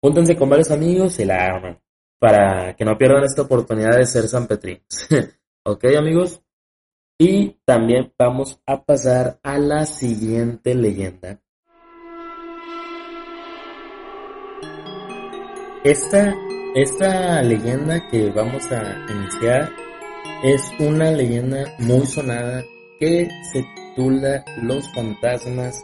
júntense 0.00 0.36
con 0.36 0.48
varios 0.48 0.70
amigos 0.70 1.18
y 1.18 1.24
la 1.24 1.44
arman. 1.44 1.80
Para 2.18 2.74
que 2.74 2.84
no 2.84 2.96
pierdan 2.96 3.24
esta 3.24 3.42
oportunidad 3.42 3.98
de 3.98 4.06
ser 4.06 4.26
San 4.28 4.46
Petrín. 4.46 4.82
ok 5.64 5.84
amigos. 5.98 6.40
Y 7.18 7.56
también 7.64 8.12
vamos 8.18 8.60
a 8.66 8.84
pasar 8.84 9.38
a 9.42 9.58
la 9.58 9.86
siguiente 9.86 10.74
leyenda. 10.74 11.40
Esta 15.82 16.34
esta 16.76 17.42
leyenda 17.42 18.06
que 18.10 18.28
vamos 18.32 18.70
a 18.70 19.06
iniciar 19.10 19.72
es 20.44 20.60
una 20.78 21.10
leyenda 21.10 21.64
muy 21.78 22.04
sonada 22.04 22.62
que 23.00 23.26
se 23.50 23.64
titula 23.74 24.44
Los 24.60 24.86
fantasmas 24.92 25.82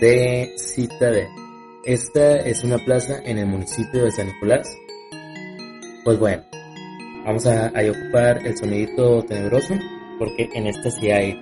de 0.00 0.48
Citadel. 0.56 1.26
Esta 1.84 2.36
es 2.36 2.62
una 2.62 2.78
plaza 2.78 3.20
en 3.24 3.38
el 3.38 3.46
municipio 3.46 4.04
de 4.04 4.12
San 4.12 4.28
Nicolás. 4.28 4.68
Pues 6.04 6.20
bueno, 6.20 6.44
vamos 7.24 7.44
a, 7.46 7.72
ocupar 7.90 8.46
el 8.46 8.56
sonidito 8.56 9.24
tenebroso 9.24 9.74
porque 10.18 10.48
en 10.54 10.66
esta 10.66 10.90
sí 10.90 11.10
hay, 11.10 11.40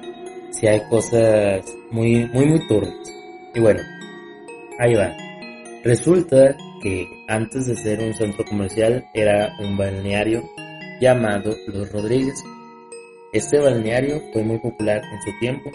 hay 0.62 0.80
cosas 0.88 1.64
muy, 1.90 2.26
muy, 2.26 2.46
muy 2.46 2.66
turbias. 2.68 2.94
Y 3.54 3.60
bueno, 3.60 3.80
ahí 4.78 4.94
va. 4.94 5.16
Resulta 5.84 6.56
que 6.82 7.06
antes 7.28 7.66
de 7.66 7.76
ser 7.76 8.00
un 8.00 8.12
centro 8.14 8.44
comercial 8.44 9.04
era 9.14 9.52
un 9.60 9.76
balneario 9.76 10.42
llamado 11.00 11.54
Los 11.68 11.90
Rodríguez. 11.92 12.42
Este 13.32 13.58
balneario 13.58 14.20
fue 14.32 14.42
muy 14.42 14.58
popular 14.58 15.02
en 15.04 15.22
su 15.22 15.38
tiempo. 15.38 15.70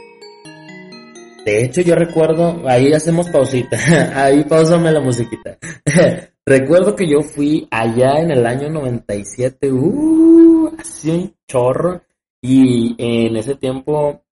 De 1.46 1.64
hecho, 1.64 1.82
yo 1.82 1.96
recuerdo, 1.96 2.62
ahí 2.68 2.94
hacemos 2.94 3.30
pausita, 3.30 3.78
ahí 4.14 4.44
pausame 4.44 4.92
la 4.92 5.00
musiquita. 5.00 5.58
recuerdo 6.46 6.96
que 6.96 7.08
yo 7.08 7.22
fui 7.22 7.68
allá 7.72 8.20
en 8.20 8.32
el 8.32 8.46
año 8.46 8.70
97, 8.70 9.72
uh, 9.72 10.72
así 10.78 11.10
un 11.10 11.36
chorro, 11.48 12.04
y 12.42 12.96
en 12.98 13.36
ese 13.38 13.56
tiempo 13.56 14.26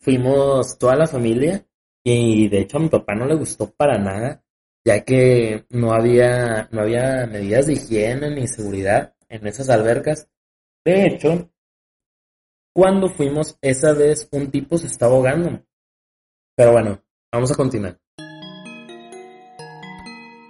fuimos 0.00 0.78
toda 0.78 0.96
la 0.96 1.06
familia, 1.06 1.66
y 2.04 2.48
de 2.48 2.60
hecho 2.62 2.78
a 2.78 2.80
mi 2.80 2.88
papá 2.88 3.14
no 3.14 3.26
le 3.26 3.36
gustó 3.36 3.70
para 3.70 3.98
nada 3.98 4.42
ya 4.84 5.04
que 5.04 5.64
no 5.70 5.92
había, 5.92 6.68
no 6.72 6.82
había 6.82 7.26
medidas 7.26 7.66
de 7.66 7.74
higiene 7.74 8.30
ni 8.30 8.46
seguridad 8.48 9.14
en 9.28 9.46
esas 9.46 9.68
albercas. 9.70 10.28
De 10.84 11.06
hecho, 11.06 11.50
cuando 12.74 13.08
fuimos 13.08 13.56
esa 13.60 13.92
vez, 13.92 14.28
un 14.32 14.50
tipo 14.50 14.78
se 14.78 14.86
estaba 14.86 15.14
ahogando. 15.14 15.64
Pero 16.56 16.72
bueno, 16.72 17.02
vamos 17.32 17.52
a 17.52 17.54
continuar. 17.54 17.98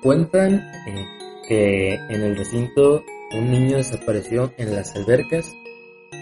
Cuentan 0.02 0.54
eh, 0.54 1.06
que 1.46 1.94
en 1.94 2.22
el 2.22 2.36
recinto 2.36 3.04
un 3.34 3.50
niño 3.50 3.76
desapareció 3.76 4.52
en 4.56 4.74
las 4.74 4.96
albercas 4.96 5.46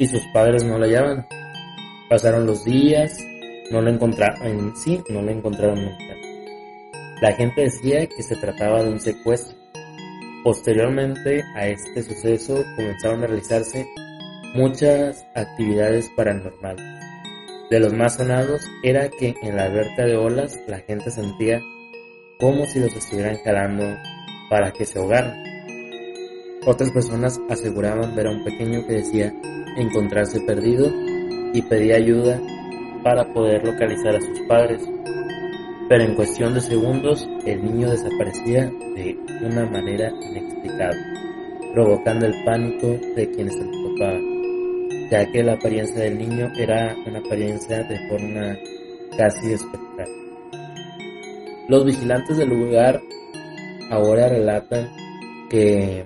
y 0.00 0.06
sus 0.06 0.22
padres 0.32 0.64
no 0.64 0.78
lo 0.78 0.86
hallaban. 0.86 1.26
Pasaron 2.08 2.46
los 2.46 2.64
días, 2.64 3.16
no 3.70 3.82
lo 3.82 3.90
encontraron, 3.90 4.46
en 4.46 4.76
sí, 4.76 4.98
no 5.10 5.20
lo 5.20 5.30
encontraron 5.30 5.84
nunca. 5.84 6.14
La 7.20 7.32
gente 7.32 7.60
decía 7.60 8.06
que 8.06 8.22
se 8.22 8.34
trataba 8.36 8.82
de 8.82 8.88
un 8.88 8.98
secuestro. 8.98 9.56
Posteriormente 10.42 11.44
a 11.54 11.66
este 11.66 12.02
suceso 12.02 12.64
comenzaron 12.76 13.22
a 13.22 13.26
realizarse 13.26 13.86
muchas 14.54 15.26
actividades 15.34 16.10
paranormales. 16.16 16.82
De 17.70 17.78
los 17.78 17.92
más 17.92 18.16
sonados 18.16 18.62
era 18.82 19.10
que 19.10 19.34
en 19.42 19.54
la 19.54 19.64
alberca 19.64 20.06
de 20.06 20.16
olas 20.16 20.58
la 20.66 20.78
gente 20.78 21.10
sentía 21.10 21.60
como 22.40 22.64
si 22.64 22.80
los 22.80 22.96
estuvieran 22.96 23.36
jalando 23.44 23.84
para 24.48 24.72
que 24.72 24.86
se 24.86 24.98
ahogaran. 24.98 25.44
Otras 26.66 26.90
personas 26.90 27.38
aseguraban 27.50 28.16
ver 28.16 28.28
a 28.28 28.30
un 28.30 28.44
pequeño 28.44 28.86
que 28.86 28.94
decía 28.94 29.34
encontrarse 29.80 30.40
perdido 30.40 30.90
y 31.52 31.62
pedía 31.62 31.96
ayuda 31.96 32.40
para 33.02 33.24
poder 33.32 33.64
localizar 33.64 34.16
a 34.16 34.20
sus 34.20 34.40
padres 34.40 34.82
pero 35.90 36.04
en 36.04 36.14
cuestión 36.14 36.54
de 36.54 36.60
segundos 36.60 37.28
el 37.44 37.64
niño 37.64 37.90
desaparecía 37.90 38.70
de 38.94 39.18
una 39.42 39.66
manera 39.66 40.12
inexplicable, 40.22 41.00
provocando 41.74 42.26
el 42.26 42.44
pánico 42.44 42.86
de 43.16 43.28
quienes 43.32 43.54
se 43.54 43.64
lo 43.64 43.72
topaban, 43.72 44.22
ya 45.10 45.26
que 45.32 45.42
la 45.42 45.54
apariencia 45.54 45.98
del 46.02 46.16
niño 46.16 46.48
era 46.56 46.94
una 47.04 47.18
apariencia 47.18 47.82
de 47.82 48.08
forma 48.08 48.56
casi 49.18 49.52
espectral. 49.52 50.08
Los 51.68 51.84
vigilantes 51.84 52.36
del 52.36 52.50
lugar 52.50 53.02
ahora 53.90 54.28
relatan 54.28 54.88
que 55.50 56.04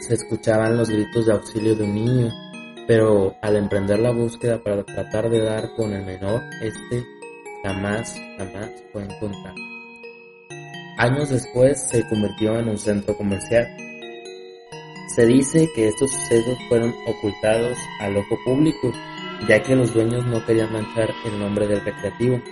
se 0.00 0.12
escuchaban 0.12 0.76
los 0.76 0.90
gritos 0.90 1.24
de 1.24 1.32
auxilio 1.32 1.74
de 1.74 1.84
un 1.84 1.94
niño, 1.94 2.28
pero 2.90 3.36
al 3.40 3.54
emprender 3.54 4.00
la 4.00 4.10
búsqueda 4.10 4.60
para 4.64 4.82
tratar 4.82 5.30
de 5.30 5.38
dar 5.44 5.76
con 5.76 5.92
el 5.92 6.04
menor, 6.04 6.42
este 6.60 7.06
jamás, 7.62 8.20
jamás 8.36 8.68
fue 8.92 9.04
encontrado. 9.04 9.54
Años 10.98 11.28
después 11.28 11.80
se 11.88 12.04
convirtió 12.08 12.58
en 12.58 12.68
un 12.68 12.78
centro 12.78 13.16
comercial. 13.16 13.64
Se 15.14 15.24
dice 15.24 15.70
que 15.72 15.86
estos 15.86 16.10
sucesos 16.10 16.58
fueron 16.68 16.92
ocultados 17.06 17.78
al 18.00 18.16
ojo 18.16 18.36
público, 18.44 18.90
ya 19.48 19.62
que 19.62 19.76
los 19.76 19.94
dueños 19.94 20.26
no 20.26 20.44
querían 20.44 20.72
manchar 20.72 21.10
el 21.26 21.38
nombre 21.38 21.68
del 21.68 21.84
recreativo. 21.84 22.42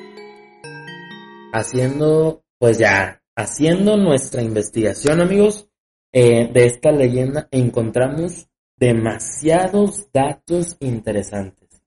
Haciendo, 1.53 2.45
pues 2.61 2.79
ya, 2.79 3.25
haciendo 3.35 3.97
nuestra 3.97 4.41
investigación, 4.43 5.21
amigos, 5.21 5.69
eh, 6.13 6.49
de 6.53 6.67
esta 6.67 6.93
leyenda 6.93 7.49
encontramos 7.51 8.49
demasiados 8.79 10.09
datos 10.13 10.77
interesantes. 10.81 11.83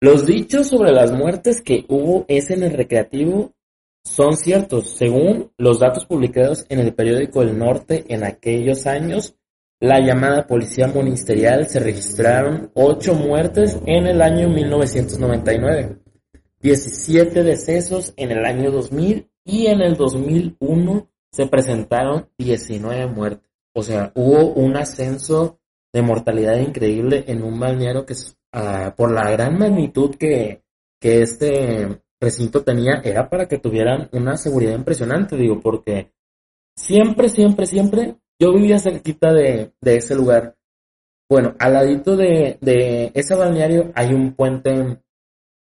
Los 0.00 0.26
dichos 0.26 0.68
sobre 0.68 0.92
las 0.92 1.12
muertes 1.12 1.60
que 1.60 1.84
hubo 1.88 2.24
es 2.28 2.50
en 2.50 2.62
el 2.62 2.72
recreativo 2.72 3.54
son 4.04 4.36
ciertos. 4.36 4.90
Según 4.96 5.52
los 5.56 5.78
datos 5.78 6.06
publicados 6.06 6.66
en 6.68 6.80
el 6.80 6.94
periódico 6.94 7.42
El 7.42 7.56
Norte 7.58 8.04
en 8.08 8.24
aquellos 8.24 8.86
años, 8.86 9.36
la 9.80 10.00
llamada 10.00 10.46
policía 10.46 10.86
ministerial 10.86 11.66
se 11.66 11.80
registraron 11.80 12.70
ocho 12.74 13.14
muertes 13.14 13.78
en 13.86 14.06
el 14.06 14.22
año 14.22 14.48
1999, 14.48 15.98
17 16.60 17.42
decesos 17.42 18.12
en 18.16 18.30
el 18.30 18.44
año 18.44 18.70
2000 18.70 19.28
y 19.44 19.66
en 19.66 19.80
el 19.80 19.96
2001 19.96 21.08
se 21.32 21.46
presentaron 21.46 22.28
19 22.38 23.06
muertes. 23.08 23.50
O 23.72 23.82
sea, 23.82 24.12
hubo 24.14 24.52
un 24.52 24.76
ascenso 24.76 25.58
de 25.92 26.02
mortalidad 26.02 26.58
increíble 26.58 27.24
en 27.26 27.42
un 27.42 27.58
balneario 27.60 28.06
que 28.06 28.14
Ah, 28.54 28.92
por 28.94 29.10
la 29.10 29.30
gran 29.30 29.56
magnitud 29.58 30.14
que, 30.16 30.62
que 31.00 31.22
este 31.22 32.02
recinto 32.20 32.62
tenía, 32.62 33.00
era 33.02 33.30
para 33.30 33.48
que 33.48 33.58
tuvieran 33.58 34.10
una 34.12 34.36
seguridad 34.36 34.74
impresionante, 34.74 35.36
digo, 35.36 35.58
porque 35.60 36.12
siempre, 36.76 37.30
siempre, 37.30 37.66
siempre 37.66 38.16
yo 38.38 38.52
vivía 38.52 38.78
cerquita 38.78 39.32
de, 39.32 39.72
de 39.80 39.96
ese 39.96 40.14
lugar. 40.14 40.56
Bueno, 41.30 41.54
al 41.58 41.72
ladito 41.72 42.14
de, 42.14 42.58
de 42.60 43.10
ese 43.14 43.34
balneario 43.34 43.90
hay 43.94 44.12
un 44.12 44.34
puente 44.34 44.98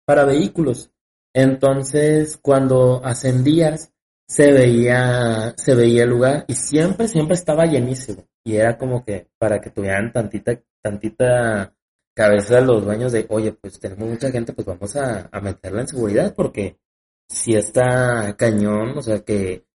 para 0.04 0.26
vehículos. 0.26 0.90
Entonces, 1.32 2.36
cuando 2.36 3.02
ascendías, 3.02 3.93
se 4.26 4.52
veía, 4.52 5.54
se 5.56 5.74
veía 5.74 6.04
el 6.04 6.10
lugar 6.10 6.44
y 6.48 6.54
siempre, 6.54 7.08
siempre 7.08 7.34
estaba 7.34 7.66
llenísimo. 7.66 8.26
Y 8.44 8.56
era 8.56 8.76
como 8.76 9.04
que 9.04 9.28
para 9.38 9.60
que 9.60 9.70
tuvieran 9.70 10.12
tantita, 10.12 10.60
tantita 10.82 11.74
cabeza 12.14 12.60
los 12.60 12.84
dueños 12.84 13.12
de, 13.12 13.26
oye, 13.28 13.52
pues 13.52 13.78
tenemos 13.80 14.08
mucha 14.08 14.30
gente, 14.30 14.52
pues 14.52 14.66
vamos 14.66 14.96
a, 14.96 15.28
meterla 15.40 15.82
en 15.82 15.88
seguridad 15.88 16.34
porque 16.34 16.78
si 17.28 17.54
está 17.54 18.36
cañón, 18.36 18.96
o 18.98 19.02
sea 19.02 19.20
que 19.20 19.66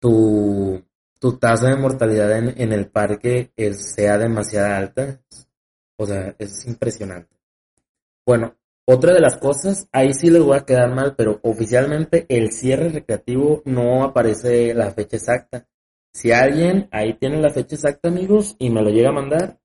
tu, 0.00 0.84
tu 1.18 1.38
tasa 1.38 1.68
de 1.68 1.76
mortalidad 1.76 2.36
en, 2.36 2.72
el 2.72 2.90
parque 2.90 3.52
sea 3.72 4.18
demasiado 4.18 4.74
alta, 4.74 5.20
o 5.96 6.06
sea, 6.06 6.34
es 6.38 6.66
impresionante. 6.66 7.34
Bueno, 8.26 8.54
otra 8.90 9.12
de 9.12 9.20
las 9.20 9.36
cosas, 9.36 9.86
ahí 9.92 10.14
sí 10.14 10.30
les 10.30 10.42
voy 10.42 10.56
a 10.56 10.64
quedar 10.64 10.94
mal, 10.94 11.14
pero 11.14 11.40
oficialmente 11.42 12.24
el 12.30 12.52
cierre 12.52 12.88
recreativo 12.88 13.60
no 13.66 14.02
aparece 14.02 14.72
la 14.72 14.90
fecha 14.92 15.18
exacta. 15.18 15.66
Si 16.10 16.32
alguien 16.32 16.88
ahí 16.90 17.12
tiene 17.18 17.38
la 17.38 17.50
fecha 17.50 17.74
exacta, 17.74 18.08
amigos, 18.08 18.56
y 18.58 18.70
me 18.70 18.80
lo 18.80 18.88
llega 18.88 19.10
a 19.10 19.12
mandar 19.12 19.60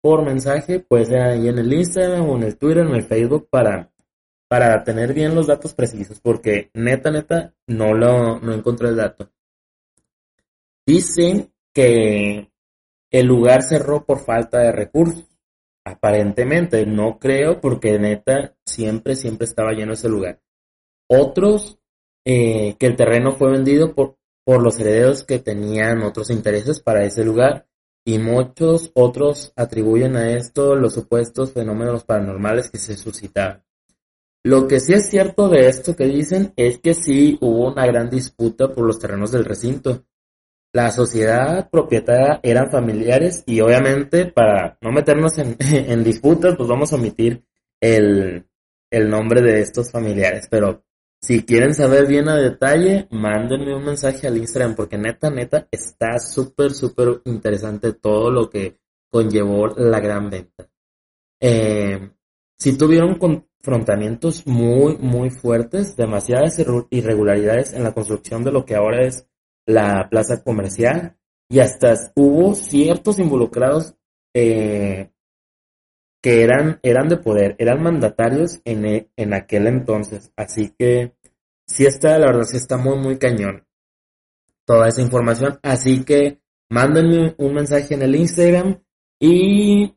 por 0.00 0.24
mensaje, 0.24 0.80
puede 0.80 1.04
ser 1.04 1.22
ahí 1.22 1.46
en 1.46 1.58
el 1.58 1.72
Instagram 1.72 2.28
o 2.28 2.36
en 2.36 2.42
el 2.42 2.58
Twitter, 2.58 2.84
en 2.84 2.96
el 2.96 3.04
Facebook, 3.04 3.46
para, 3.48 3.92
para 4.48 4.82
tener 4.82 5.14
bien 5.14 5.36
los 5.36 5.46
datos 5.46 5.72
precisos, 5.72 6.20
porque 6.20 6.72
neta, 6.74 7.12
neta, 7.12 7.54
no 7.68 7.94
lo 7.94 8.40
no 8.40 8.52
encontré 8.52 8.88
el 8.88 8.96
dato. 8.96 9.30
Dicen 10.84 11.48
que 11.72 12.50
el 13.12 13.26
lugar 13.26 13.62
cerró 13.62 14.04
por 14.04 14.18
falta 14.18 14.58
de 14.58 14.72
recursos. 14.72 15.33
Aparentemente, 15.84 16.86
no 16.86 17.18
creo, 17.18 17.60
porque 17.60 17.98
neta, 17.98 18.56
siempre, 18.64 19.16
siempre 19.16 19.44
estaba 19.44 19.72
lleno 19.72 19.92
ese 19.92 20.08
lugar. 20.08 20.40
Otros, 21.08 21.78
eh, 22.24 22.76
que 22.78 22.86
el 22.86 22.96
terreno 22.96 23.32
fue 23.32 23.50
vendido 23.50 23.94
por, 23.94 24.16
por 24.44 24.62
los 24.62 24.80
herederos 24.80 25.24
que 25.24 25.38
tenían 25.38 26.02
otros 26.02 26.30
intereses 26.30 26.80
para 26.80 27.04
ese 27.04 27.24
lugar. 27.24 27.66
Y 28.06 28.18
muchos 28.18 28.90
otros 28.94 29.52
atribuyen 29.56 30.16
a 30.16 30.30
esto 30.32 30.74
los 30.74 30.92
supuestos 30.92 31.52
fenómenos 31.52 32.04
paranormales 32.04 32.70
que 32.70 32.78
se 32.78 32.96
suscitaban. 32.96 33.64
Lo 34.42 34.68
que 34.68 34.78
sí 34.78 34.92
es 34.92 35.08
cierto 35.08 35.48
de 35.48 35.68
esto 35.68 35.96
que 35.96 36.04
dicen 36.04 36.52
es 36.56 36.78
que 36.78 36.92
sí 36.92 37.38
hubo 37.40 37.72
una 37.72 37.86
gran 37.86 38.10
disputa 38.10 38.68
por 38.74 38.84
los 38.84 38.98
terrenos 38.98 39.30
del 39.30 39.46
recinto 39.46 40.04
la 40.74 40.90
sociedad 40.90 41.70
propietaria 41.70 42.40
eran 42.42 42.68
familiares 42.68 43.44
y 43.46 43.60
obviamente 43.60 44.26
para 44.26 44.76
no 44.80 44.90
meternos 44.90 45.38
en, 45.38 45.56
en 45.60 46.02
disputas, 46.02 46.56
pues 46.56 46.68
vamos 46.68 46.92
a 46.92 46.96
omitir 46.96 47.44
el, 47.80 48.44
el, 48.90 49.08
nombre 49.08 49.40
de 49.40 49.60
estos 49.60 49.92
familiares. 49.92 50.48
Pero 50.50 50.82
si 51.22 51.44
quieren 51.44 51.74
saber 51.74 52.08
bien 52.08 52.28
a 52.28 52.34
detalle, 52.34 53.06
mándenme 53.12 53.72
un 53.72 53.84
mensaje 53.84 54.26
al 54.26 54.36
Instagram 54.36 54.74
porque 54.74 54.98
neta, 54.98 55.30
neta, 55.30 55.68
está 55.70 56.18
súper, 56.18 56.72
súper 56.72 57.20
interesante 57.24 57.92
todo 57.92 58.32
lo 58.32 58.50
que 58.50 58.76
conllevó 59.08 59.68
la 59.68 60.00
gran 60.00 60.28
venta. 60.28 60.68
Eh, 61.40 62.10
si 62.58 62.76
tuvieron 62.76 63.14
confrontamientos 63.14 64.44
muy, 64.44 64.96
muy 64.96 65.30
fuertes, 65.30 65.94
demasiadas 65.96 66.58
irregularidades 66.90 67.74
en 67.74 67.84
la 67.84 67.94
construcción 67.94 68.42
de 68.42 68.50
lo 68.50 68.64
que 68.64 68.74
ahora 68.74 69.06
es 69.06 69.28
la 69.66 70.08
plaza 70.10 70.42
comercial 70.42 71.16
y 71.48 71.60
hasta 71.60 71.94
hubo 72.14 72.54
ciertos 72.54 73.18
involucrados 73.18 73.94
eh, 74.34 75.10
que 76.22 76.42
eran, 76.42 76.80
eran 76.82 77.08
de 77.08 77.18
poder, 77.18 77.54
eran 77.58 77.82
mandatarios 77.82 78.60
en, 78.64 78.86
e, 78.86 79.10
en 79.16 79.34
aquel 79.34 79.66
entonces. 79.66 80.32
Así 80.36 80.74
que 80.78 81.14
sí 81.66 81.84
está, 81.84 82.18
la 82.18 82.26
verdad, 82.26 82.44
sí 82.44 82.56
está 82.56 82.76
muy, 82.76 82.96
muy 82.98 83.18
cañón 83.18 83.66
toda 84.64 84.88
esa 84.88 85.02
información. 85.02 85.58
Así 85.62 86.04
que 86.04 86.40
mándenme 86.70 87.34
un 87.38 87.54
mensaje 87.54 87.94
en 87.94 88.02
el 88.02 88.16
Instagram 88.16 88.82
y 89.20 89.94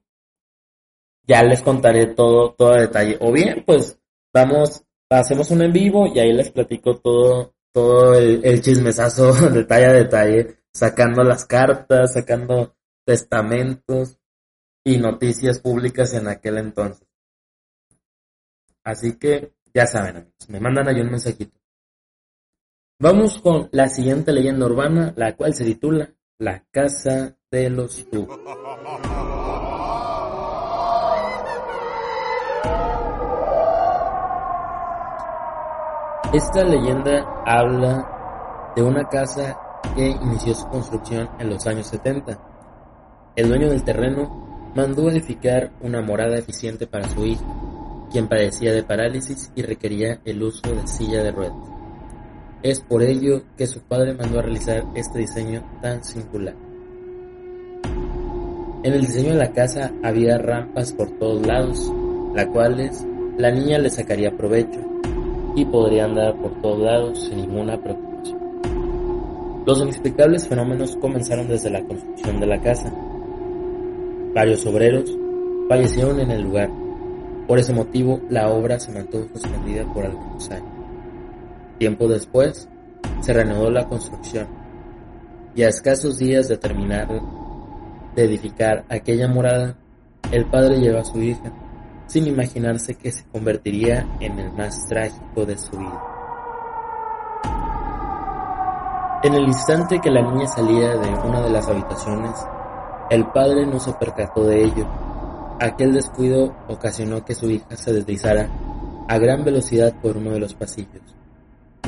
ya 1.24 1.44
les 1.44 1.62
contaré 1.62 2.08
todo, 2.08 2.54
todo 2.54 2.74
a 2.74 2.82
detalle. 2.82 3.18
O 3.20 3.32
bien, 3.32 3.64
pues 3.66 4.00
vamos, 4.34 4.84
hacemos 5.10 5.52
un 5.52 5.62
en 5.62 5.74
vivo 5.74 6.08
y 6.08 6.20
ahí 6.20 6.34
les 6.34 6.52
platico 6.52 6.98
todo, 6.98 7.54
todo 7.74 8.16
el, 8.16 8.62
chismesazo 8.62 9.34
detalle 9.52 9.86
a 9.86 9.94
detalle, 9.94 10.58
sacando 10.74 11.24
las 11.24 11.46
cartas, 11.46 12.14
sacando 12.14 12.76
testamentos 13.06 14.20
y 14.84 14.98
noticias 14.98 15.60
públicas 15.60 16.14
en 16.14 16.28
aquel 16.28 16.58
entonces. 16.58 17.08
Así 18.84 19.18
que 19.18 19.54
ya 19.74 19.86
saben, 19.86 20.18
amigos, 20.18 20.50
me 20.50 20.60
mandan 20.60 20.88
ahí 20.88 21.02
un 21.02 21.12
mensajito. 21.12 21.58
Vamos 23.00 23.40
con 23.42 23.70
la 23.72 23.90
siguiente 23.90 24.32
leyenda 24.32 24.66
urbana, 24.66 25.14
la 25.16 25.36
cual 25.36 25.54
se 25.54 25.66
titula 25.66 26.16
La 26.40 26.66
Casa 26.72 27.38
de 27.52 27.70
los 27.70 28.10
Tubos. 28.10 28.40
Esta 36.38 36.64
leyenda 36.64 37.26
habla 37.48 38.72
de 38.76 38.84
una 38.84 39.10
casa 39.10 39.58
que 39.96 40.08
inició 40.08 40.54
su 40.54 40.68
construcción 40.68 41.28
en 41.40 41.50
los 41.50 41.66
años 41.66 41.88
70. 41.88 42.38
El 43.36 43.50
dueño 43.50 43.72
del 43.72 43.84
terreno 43.84 44.72
mandó 44.76 45.10
edificar 45.10 45.72
una 45.82 46.04
morada 46.04 46.38
eficiente 46.38 46.86
para 46.86 47.10
su 47.10 47.26
hijo, 47.26 48.08
quien 48.12 48.28
padecía 48.28 48.72
de 48.72 48.84
parálisis 48.84 49.52
y 49.56 49.64
requería 49.64 50.22
el 50.26 50.44
uso 50.44 50.76
de 50.76 50.88
silla 50.88 51.24
de 51.24 51.32
ruedas. 51.32 51.58
Es 52.62 52.82
por 52.82 53.02
ello 53.02 53.42
que 53.58 53.66
su 53.66 53.82
padre 53.82 54.14
mandó 54.14 54.38
a 54.38 54.44
realizar 54.44 54.84
este 54.94 55.18
diseño 55.18 55.64
tan 55.82 56.04
singular. 56.04 56.54
En 58.84 58.94
el 58.94 59.02
diseño 59.02 59.32
de 59.32 59.40
la 59.40 59.54
casa 59.54 59.92
había 60.04 60.38
rampas 60.38 60.94
por 60.94 61.10
todos 61.18 61.44
lados, 61.48 61.92
las 62.36 62.46
cuales 62.50 63.04
la 63.40 63.50
niña 63.50 63.80
le 63.80 63.90
sacaría 63.90 64.38
provecho 64.38 64.97
y 65.58 65.66
podría 65.66 66.06
andar 66.06 66.36
por 66.36 66.52
todos 66.62 66.80
lados 66.80 67.20
sin 67.20 67.38
ninguna 67.38 67.82
preocupación. 67.82 68.40
Los 69.66 69.82
inexplicables 69.82 70.48
fenómenos 70.48 70.96
comenzaron 70.98 71.48
desde 71.48 71.72
la 71.72 71.84
construcción 71.84 72.40
de 72.40 72.46
la 72.46 72.62
casa. 72.62 72.94
Varios 74.36 74.64
obreros 74.68 75.12
fallecieron 75.68 76.20
en 76.20 76.30
el 76.30 76.44
lugar. 76.44 76.70
Por 77.48 77.58
ese 77.58 77.74
motivo, 77.74 78.22
la 78.30 78.50
obra 78.50 78.80
se 78.80 78.92
mantuvo 78.92 79.28
suspendida 79.34 79.84
por 79.96 80.06
algunos 80.06 80.48
años. 80.52 80.70
Tiempo 81.80 82.08
después, 82.08 82.70
se 83.22 83.34
reanudó 83.34 83.72
la 83.72 83.90
construcción 83.90 84.46
y 85.56 85.64
a 85.64 85.70
escasos 85.70 86.20
días 86.20 86.48
de 86.48 86.58
terminar 86.58 87.08
de 88.16 88.24
edificar 88.24 88.86
aquella 88.90 89.28
morada, 89.28 89.76
el 90.32 90.46
padre 90.46 90.80
lleva 90.80 91.00
a 91.00 91.06
su 91.06 91.20
hija 91.20 91.52
sin 92.08 92.26
imaginarse 92.26 92.96
que 92.96 93.12
se 93.12 93.26
convertiría 93.26 94.08
en 94.20 94.40
el 94.40 94.52
más 94.54 94.88
trágico 94.88 95.46
de 95.46 95.58
su 95.58 95.78
vida. 95.78 96.02
En 99.24 99.34
el 99.34 99.44
instante 99.44 100.00
que 100.00 100.10
la 100.10 100.22
niña 100.22 100.48
salía 100.48 100.96
de 100.96 101.10
una 101.28 101.42
de 101.42 101.50
las 101.50 101.68
habitaciones, 101.68 102.34
el 103.10 103.26
padre 103.28 103.66
no 103.66 103.80
se 103.80 103.94
percató 103.94 104.44
de 104.46 104.64
ello. 104.64 104.88
Aquel 105.60 105.94
descuido 105.94 106.56
ocasionó 106.68 107.26
que 107.26 107.36
su 107.36 107.50
hija 107.50 107.76
se 107.76 107.94
deslizara 107.94 108.50
a 109.10 109.18
gran 109.18 109.44
velocidad 109.44 109.94
por 110.02 110.18
uno 110.18 110.32
de 110.32 110.40
los 110.40 110.54
pasillos, 110.54 111.02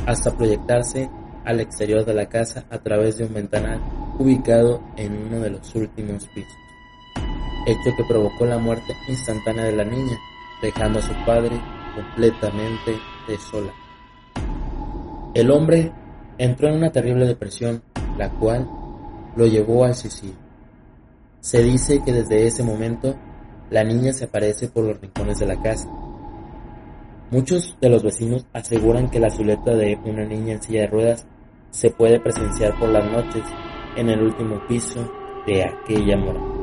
hasta 0.05 0.36
proyectarse 0.36 1.10
al 1.45 1.60
exterior 1.60 2.03
de 2.03 2.13
la 2.13 2.27
casa 2.27 2.65
a 2.69 2.79
través 2.79 3.17
de 3.17 3.25
un 3.25 3.34
ventanal 3.34 3.79
ubicado 4.17 4.82
en 4.97 5.27
uno 5.27 5.39
de 5.39 5.51
los 5.51 5.75
últimos 5.75 6.25
pisos 6.27 6.68
hecho 7.71 7.95
que 7.95 8.03
provocó 8.03 8.45
la 8.45 8.58
muerte 8.58 8.95
instantánea 9.08 9.65
de 9.65 9.75
la 9.75 9.84
niña, 9.84 10.17
dejando 10.62 10.99
a 10.99 11.01
su 11.01 11.13
padre 11.25 11.60
completamente 11.95 12.97
desolado. 13.27 13.73
El 15.34 15.51
hombre 15.51 15.91
entró 16.38 16.69
en 16.69 16.75
una 16.75 16.91
terrible 16.91 17.25
depresión, 17.25 17.84
la 18.17 18.29
cual 18.29 18.67
lo 19.36 19.45
llevó 19.45 19.86
al 19.86 19.95
suicidio. 19.95 20.36
Se 21.39 21.63
dice 21.63 22.01
que 22.03 22.12
desde 22.12 22.47
ese 22.47 22.63
momento 22.63 23.15
la 23.69 23.84
niña 23.84 24.12
se 24.12 24.25
aparece 24.25 24.67
por 24.67 24.84
los 24.86 24.99
rincones 24.99 25.39
de 25.39 25.45
la 25.45 25.62
casa. 25.62 25.88
Muchos 27.32 27.77
de 27.79 27.89
los 27.89 28.03
vecinos 28.03 28.45
aseguran 28.53 29.10
que 29.10 29.19
la 29.19 29.29
silueta 29.29 29.75
de 29.75 29.97
una 30.03 30.25
niña 30.25 30.53
en 30.53 30.63
silla 30.63 30.82
de 30.82 30.88
ruedas 30.88 31.27
se 31.69 31.91
puede 31.91 32.19
presenciar 32.19 32.77
por 32.79 32.89
las 32.89 33.05
noches 33.12 33.43
en 33.95 34.10
el 34.10 34.21
último 34.23 34.60
piso 34.67 35.10
de 35.45 35.63
aquella 35.63 36.17
morada. 36.17 36.59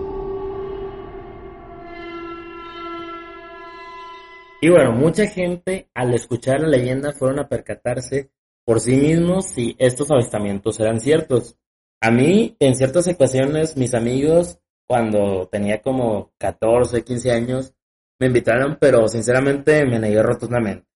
Y 4.67 4.69
bueno, 4.69 4.91
mucha 4.91 5.29
gente 5.29 5.89
al 5.95 6.13
escuchar 6.13 6.61
la 6.61 6.67
leyenda 6.67 7.13
fueron 7.13 7.39
a 7.39 7.49
percatarse 7.49 8.33
por 8.65 8.81
sí 8.81 8.97
mismos 8.97 9.47
si 9.47 9.77
estos 9.79 10.11
avistamientos 10.11 10.81
eran 10.81 10.99
ciertos. 10.99 11.57
A 12.01 12.11
mí, 12.11 12.57
en 12.59 12.75
ciertas 12.75 13.07
ocasiones, 13.07 13.77
mis 13.77 13.95
amigos, 13.95 14.59
cuando 14.89 15.47
tenía 15.47 15.81
como 15.81 16.33
14, 16.39 17.05
15 17.05 17.31
años, 17.31 17.75
me 18.19 18.27
invitaron, 18.27 18.77
pero 18.81 19.07
sinceramente 19.07 19.87
me 19.87 20.01
negué 20.01 20.21
rotundamente. 20.21 20.89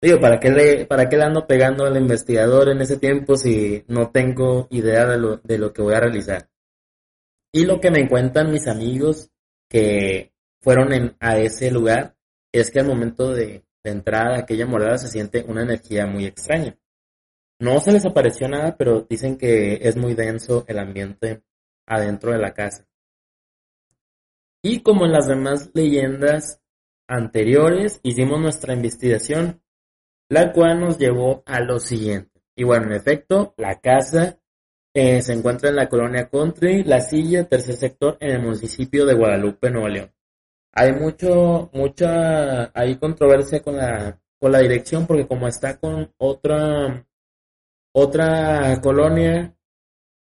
Digo, 0.00 0.18
¿para 0.18 0.40
qué, 0.40 0.48
le, 0.48 0.86
¿para 0.86 1.06
qué 1.06 1.18
le 1.18 1.24
ando 1.24 1.46
pegando 1.46 1.84
al 1.84 1.98
investigador 1.98 2.70
en 2.70 2.80
ese 2.80 2.96
tiempo 2.96 3.36
si 3.36 3.84
no 3.88 4.10
tengo 4.10 4.68
idea 4.70 5.04
de 5.04 5.18
lo, 5.18 5.36
de 5.44 5.58
lo 5.58 5.74
que 5.74 5.82
voy 5.82 5.92
a 5.92 6.00
realizar? 6.00 6.48
Y 7.52 7.66
lo 7.66 7.78
que 7.78 7.90
me 7.90 8.08
cuentan 8.08 8.50
mis 8.50 8.66
amigos 8.66 9.30
que 9.68 10.32
fueron 10.62 11.14
a 11.20 11.36
ese 11.36 11.70
lugar 11.70 12.16
es 12.52 12.70
que 12.70 12.80
al 12.80 12.86
momento 12.86 13.32
de, 13.32 13.64
de 13.84 13.90
entrar 13.90 14.32
a 14.32 14.38
aquella 14.38 14.66
morada 14.66 14.98
se 14.98 15.08
siente 15.08 15.44
una 15.46 15.62
energía 15.62 16.06
muy 16.06 16.26
extraña. 16.26 16.76
No 17.58 17.78
se 17.80 17.92
les 17.92 18.06
apareció 18.06 18.48
nada, 18.48 18.76
pero 18.76 19.06
dicen 19.08 19.36
que 19.36 19.80
es 19.82 19.96
muy 19.96 20.14
denso 20.14 20.64
el 20.66 20.78
ambiente 20.78 21.42
adentro 21.86 22.32
de 22.32 22.38
la 22.38 22.54
casa. 22.54 22.86
Y 24.62 24.80
como 24.82 25.06
en 25.06 25.12
las 25.12 25.26
demás 25.26 25.70
leyendas 25.74 26.60
anteriores, 27.08 28.00
hicimos 28.02 28.40
nuestra 28.40 28.74
investigación, 28.74 29.62
la 30.28 30.52
cual 30.52 30.80
nos 30.80 30.98
llevó 30.98 31.42
a 31.46 31.60
lo 31.60 31.80
siguiente. 31.80 32.42
Y 32.54 32.64
bueno, 32.64 32.86
en 32.86 32.92
efecto, 32.92 33.54
la 33.56 33.80
casa 33.80 34.38
eh, 34.94 35.22
se 35.22 35.32
encuentra 35.32 35.70
en 35.70 35.76
la 35.76 35.88
colonia 35.88 36.28
Country, 36.28 36.84
La 36.84 37.00
Silla, 37.00 37.48
tercer 37.48 37.76
sector, 37.76 38.16
en 38.20 38.30
el 38.30 38.42
municipio 38.42 39.06
de 39.06 39.14
Guadalupe, 39.14 39.70
Nuevo 39.70 39.88
León. 39.88 40.12
Hay 40.72 40.92
mucho, 40.92 41.70
mucha, 41.72 42.70
hay 42.78 42.96
controversia 42.96 43.60
con 43.60 43.76
la, 43.76 44.20
con 44.38 44.52
la 44.52 44.60
dirección 44.60 45.06
porque 45.06 45.26
como 45.26 45.48
está 45.48 45.78
con 45.78 46.12
otra, 46.18 47.06
otra 47.92 48.80
colonia, 48.80 49.54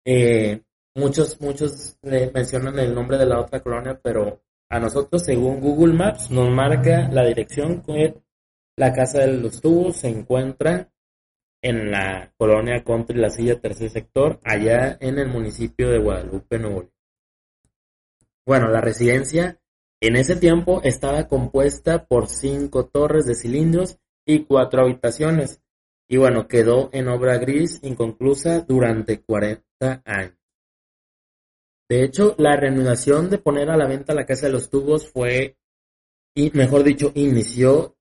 eh, 0.05 0.63
muchos, 0.95 1.41
muchos 1.41 1.99
le 2.03 2.31
mencionan 2.31 2.79
el 2.79 2.95
nombre 2.95 3.19
de 3.19 3.27
la 3.27 3.41
otra 3.41 3.61
colonia, 3.61 3.99
pero 4.03 4.43
a 4.69 4.81
nosotros, 4.81 5.25
según 5.25 5.61
Google 5.61 5.95
Maps, 5.95 6.31
nos 6.31 6.51
marca 6.51 7.09
la 7.09 7.25
dirección 7.25 7.83
que 7.83 8.15
la 8.77 8.93
casa 8.93 9.21
de 9.21 9.29
los 9.39 9.61
tubos 9.61 9.97
se 9.97 10.09
encuentra 10.09 10.91
en 11.63 11.91
la 11.91 12.33
colonia 12.37 12.85
Country 12.85 13.19
La 13.19 13.31
Silla, 13.31 13.61
tercer 13.61 13.91
sector, 13.91 14.41
allá 14.45 14.97
en 15.01 15.19
el 15.19 15.29
municipio 15.29 15.91
de 15.91 15.99
Guadalupe, 15.99 16.59
Nuevo. 16.59 16.91
Bueno, 18.45 18.69
la 18.69 18.81
residencia 18.81 19.61
en 20.01 20.17
ese 20.17 20.37
tiempo 20.37 20.81
estaba 20.85 21.29
compuesta 21.29 22.07
por 22.07 22.29
cinco 22.29 22.87
torres 22.87 23.27
de 23.27 23.35
cilindros 23.35 23.99
y 24.27 24.45
cuatro 24.45 24.83
habitaciones, 24.83 25.61
y 26.09 26.17
bueno, 26.17 26.47
quedó 26.49 26.91
en 26.93 27.09
obra 27.09 27.39
gris 27.39 27.81
inconclusa 27.83 28.61
durante 28.61 29.21
40 29.23 30.03
años. 30.05 30.39
De 31.89 32.03
hecho, 32.03 32.35
la 32.39 32.57
reanudación 32.57 33.31
de 33.31 33.39
poner 33.39 33.71
a 33.71 33.77
la 33.77 33.87
venta 33.87 34.15
la 34.15 34.27
Casa 34.27 34.47
de 34.47 34.53
los 34.53 34.71
Tubos 34.71 35.11
fue, 35.11 35.57
y 36.35 36.51
mejor 36.51 36.83
dicho, 36.83 37.13
inició 37.15 37.97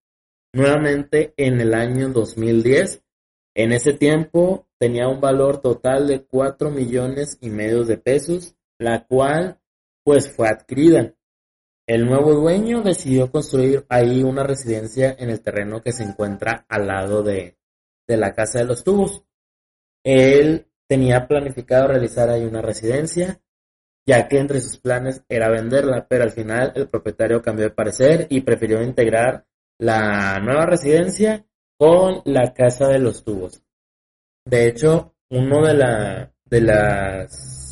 nuevamente 0.53 1.33
en 1.37 1.61
el 1.61 1.73
año 1.73 2.09
2010 2.09 3.05
en 3.57 3.71
ese 3.71 3.93
tiempo 3.93 4.67
tenía 4.77 5.07
un 5.07 5.21
valor 5.21 5.61
total 5.61 6.07
de 6.07 6.25
4 6.25 6.71
millones 6.71 7.37
y 7.39 7.49
medio 7.49 7.85
de 7.85 7.97
pesos, 7.97 8.57
la 8.77 9.07
cual 9.07 9.61
pues 10.03 10.29
fue 10.29 10.49
adquirida. 10.49 11.15
El 11.87 12.05
nuevo 12.05 12.33
dueño 12.33 12.81
decidió 12.81 13.31
construir 13.31 13.85
ahí 13.89 14.23
una 14.23 14.43
residencia 14.43 15.15
en 15.19 15.29
el 15.29 15.41
terreno 15.41 15.83
que 15.83 15.91
se 15.91 16.03
encuentra 16.03 16.65
al 16.67 16.87
lado 16.87 17.21
de, 17.21 17.57
de 18.07 18.17
la 18.17 18.33
casa 18.33 18.59
de 18.59 18.65
los 18.65 18.83
tubos. 18.83 19.23
Él 20.03 20.67
tenía 20.87 21.27
planificado 21.27 21.87
realizar 21.87 22.29
ahí 22.29 22.43
una 22.43 22.61
residencia, 22.61 23.39
ya 24.05 24.27
que 24.27 24.39
entre 24.39 24.61
sus 24.61 24.77
planes 24.77 25.23
era 25.29 25.49
venderla, 25.49 26.07
pero 26.07 26.23
al 26.23 26.31
final 26.31 26.73
el 26.75 26.89
propietario 26.89 27.41
cambió 27.41 27.65
de 27.65 27.75
parecer 27.75 28.27
y 28.29 28.41
prefirió 28.41 28.81
integrar 28.81 29.45
la 29.77 30.39
nueva 30.39 30.65
residencia 30.65 31.45
con 31.77 32.21
la 32.25 32.53
casa 32.53 32.87
de 32.87 32.99
los 32.99 33.23
tubos. 33.23 33.63
De 34.45 34.67
hecho, 34.67 35.15
uno 35.29 35.65
de 35.65 35.73
la 35.73 36.31
de 36.45 36.61
las 36.61 37.64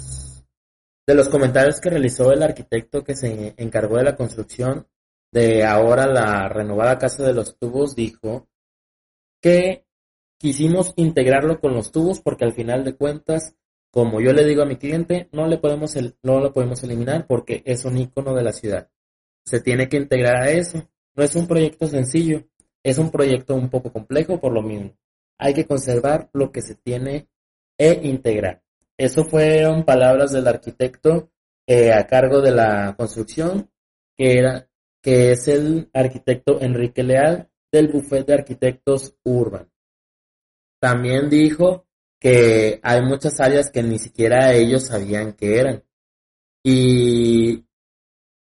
de 1.05 1.15
los 1.15 1.29
comentarios 1.29 1.81
que 1.81 1.89
realizó 1.89 2.31
el 2.31 2.43
arquitecto 2.43 3.03
que 3.03 3.15
se 3.15 3.53
encargó 3.57 3.97
de 3.97 4.03
la 4.03 4.15
construcción 4.15 4.87
de 5.33 5.63
ahora 5.63 6.05
la 6.05 6.47
renovada 6.47 6.99
casa 6.99 7.23
de 7.23 7.33
los 7.33 7.57
tubos 7.57 7.95
dijo 7.95 8.47
que 9.41 9.85
quisimos 10.37 10.93
integrarlo 10.95 11.59
con 11.59 11.73
los 11.73 11.91
tubos 11.91 12.19
porque 12.21 12.45
al 12.45 12.53
final 12.53 12.83
de 12.83 12.95
cuentas, 12.95 13.55
como 13.91 14.21
yo 14.21 14.31
le 14.31 14.45
digo 14.45 14.61
a 14.61 14.67
mi 14.67 14.77
cliente, 14.77 15.29
no 15.31 15.47
le 15.47 15.57
podemos 15.57 15.95
no 16.21 16.39
lo 16.39 16.53
podemos 16.53 16.83
eliminar 16.83 17.25
porque 17.25 17.63
es 17.65 17.83
un 17.83 17.97
icono 17.97 18.35
de 18.35 18.43
la 18.43 18.53
ciudad. 18.53 18.91
Se 19.43 19.59
tiene 19.59 19.89
que 19.89 19.97
integrar 19.97 20.35
a 20.35 20.51
eso. 20.51 20.87
No 21.15 21.23
es 21.23 21.35
un 21.35 21.47
proyecto 21.47 21.87
sencillo. 21.87 22.43
Es 22.83 22.97
un 22.97 23.09
proyecto 23.09 23.55
un 23.55 23.69
poco 23.69 23.91
complejo 23.91 24.39
por 24.39 24.53
lo 24.53 24.61
mismo. 24.61 24.95
Hay 25.39 25.53
que 25.53 25.65
conservar 25.65 26.29
lo 26.33 26.51
que 26.51 26.61
se 26.61 26.75
tiene 26.75 27.27
e 27.77 28.01
integrar. 28.03 28.61
Eso 28.97 29.25
fueron 29.25 29.85
palabras 29.85 30.31
del 30.31 30.47
arquitecto 30.47 31.31
eh, 31.67 31.91
a 31.91 32.05
cargo 32.05 32.41
de 32.41 32.51
la 32.51 32.95
construcción, 32.97 33.69
que, 34.15 34.37
era, 34.37 34.67
que 35.01 35.31
es 35.31 35.47
el 35.47 35.89
arquitecto 35.93 36.61
Enrique 36.61 37.03
Leal 37.03 37.49
del 37.71 37.87
Buffet 37.87 38.25
de 38.25 38.33
Arquitectos 38.33 39.15
Urban. 39.23 39.69
También 40.79 41.29
dijo 41.29 41.87
que 42.19 42.79
hay 42.83 43.01
muchas 43.01 43.39
áreas 43.39 43.71
que 43.71 43.81
ni 43.81 43.97
siquiera 43.99 44.53
ellos 44.53 44.87
sabían 44.87 45.33
que 45.33 45.59
eran. 45.59 45.83
Y 46.63 47.65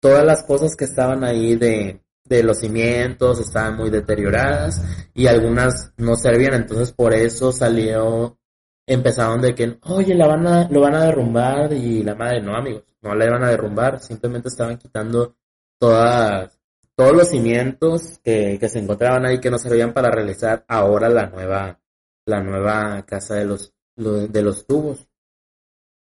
todas 0.01 0.25
las 0.25 0.43
cosas 0.45 0.75
que 0.77 0.85
estaban 0.85 1.25
ahí 1.25 1.57
de, 1.57 2.03
de 2.25 2.43
los 2.43 2.59
cimientos 2.59 3.39
estaban 3.39 3.77
muy 3.77 3.91
deterioradas 3.91 4.83
y 5.15 5.27
algunas 5.27 5.93
no 5.97 6.17
servían, 6.17 6.55
entonces 6.55 6.93
por 6.93 7.15
eso 7.15 7.53
salió, 7.53 8.39
empezaron 8.87 9.41
de 9.41 9.55
que, 9.55 9.79
oye, 9.83 10.15
la 10.15 10.27
van 10.27 10.47
a, 10.47 10.69
lo 10.69 10.81
van 10.81 10.95
a 10.95 11.05
derrumbar 11.05 11.73
y 11.73 12.03
la 12.03 12.15
madre, 12.15 12.41
no 12.41 12.57
amigos, 12.57 12.85
no 13.01 13.15
la 13.15 13.27
iban 13.27 13.45
a 13.45 13.51
derrumbar, 13.51 14.01
simplemente 14.01 14.49
estaban 14.49 14.79
quitando 14.79 15.37
todas, 15.79 16.59
todos 16.95 17.13
los 17.13 17.29
cimientos 17.29 18.21
que, 18.23 18.59
que 18.59 18.69
se 18.69 18.79
encontraban 18.79 19.27
ahí 19.27 19.41
que 19.41 19.51
no 19.51 19.59
servían 19.59 19.93
para 19.93 20.11
realizar 20.11 20.65
ahora 20.69 21.09
la 21.09 21.27
nueva, 21.27 21.81
la 22.27 22.43
nueva 22.43 23.05
casa 23.07 23.35
de 23.37 23.45
los, 23.45 23.73
de 23.97 24.43
los 24.43 24.67
tubos. 24.67 25.09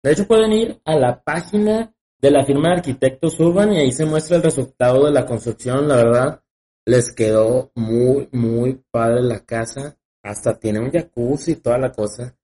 De 0.03 0.11
hecho 0.11 0.27
pueden 0.27 0.53
ir 0.53 0.81
a 0.85 0.95
la 0.95 1.23
página 1.23 1.95
de 2.19 2.31
la 2.31 2.45
firma 2.45 2.69
de 2.69 2.75
arquitectos 2.75 3.39
Urban 3.39 3.73
y 3.73 3.77
ahí 3.77 3.91
se 3.91 4.05
muestra 4.05 4.37
el 4.37 4.43
resultado 4.43 5.05
de 5.05 5.11
la 5.11 5.25
construcción. 5.25 5.87
La 5.87 5.95
verdad, 5.95 6.41
les 6.85 7.11
quedó 7.11 7.71
muy, 7.75 8.29
muy 8.31 8.83
padre 8.91 9.21
la 9.21 9.39
casa. 9.39 9.97
Hasta 10.23 10.57
tiene 10.57 10.79
un 10.79 10.91
jacuzzi 10.91 11.51
y 11.51 11.55
toda 11.55 11.77
la 11.77 11.91
cosa. 11.91 12.35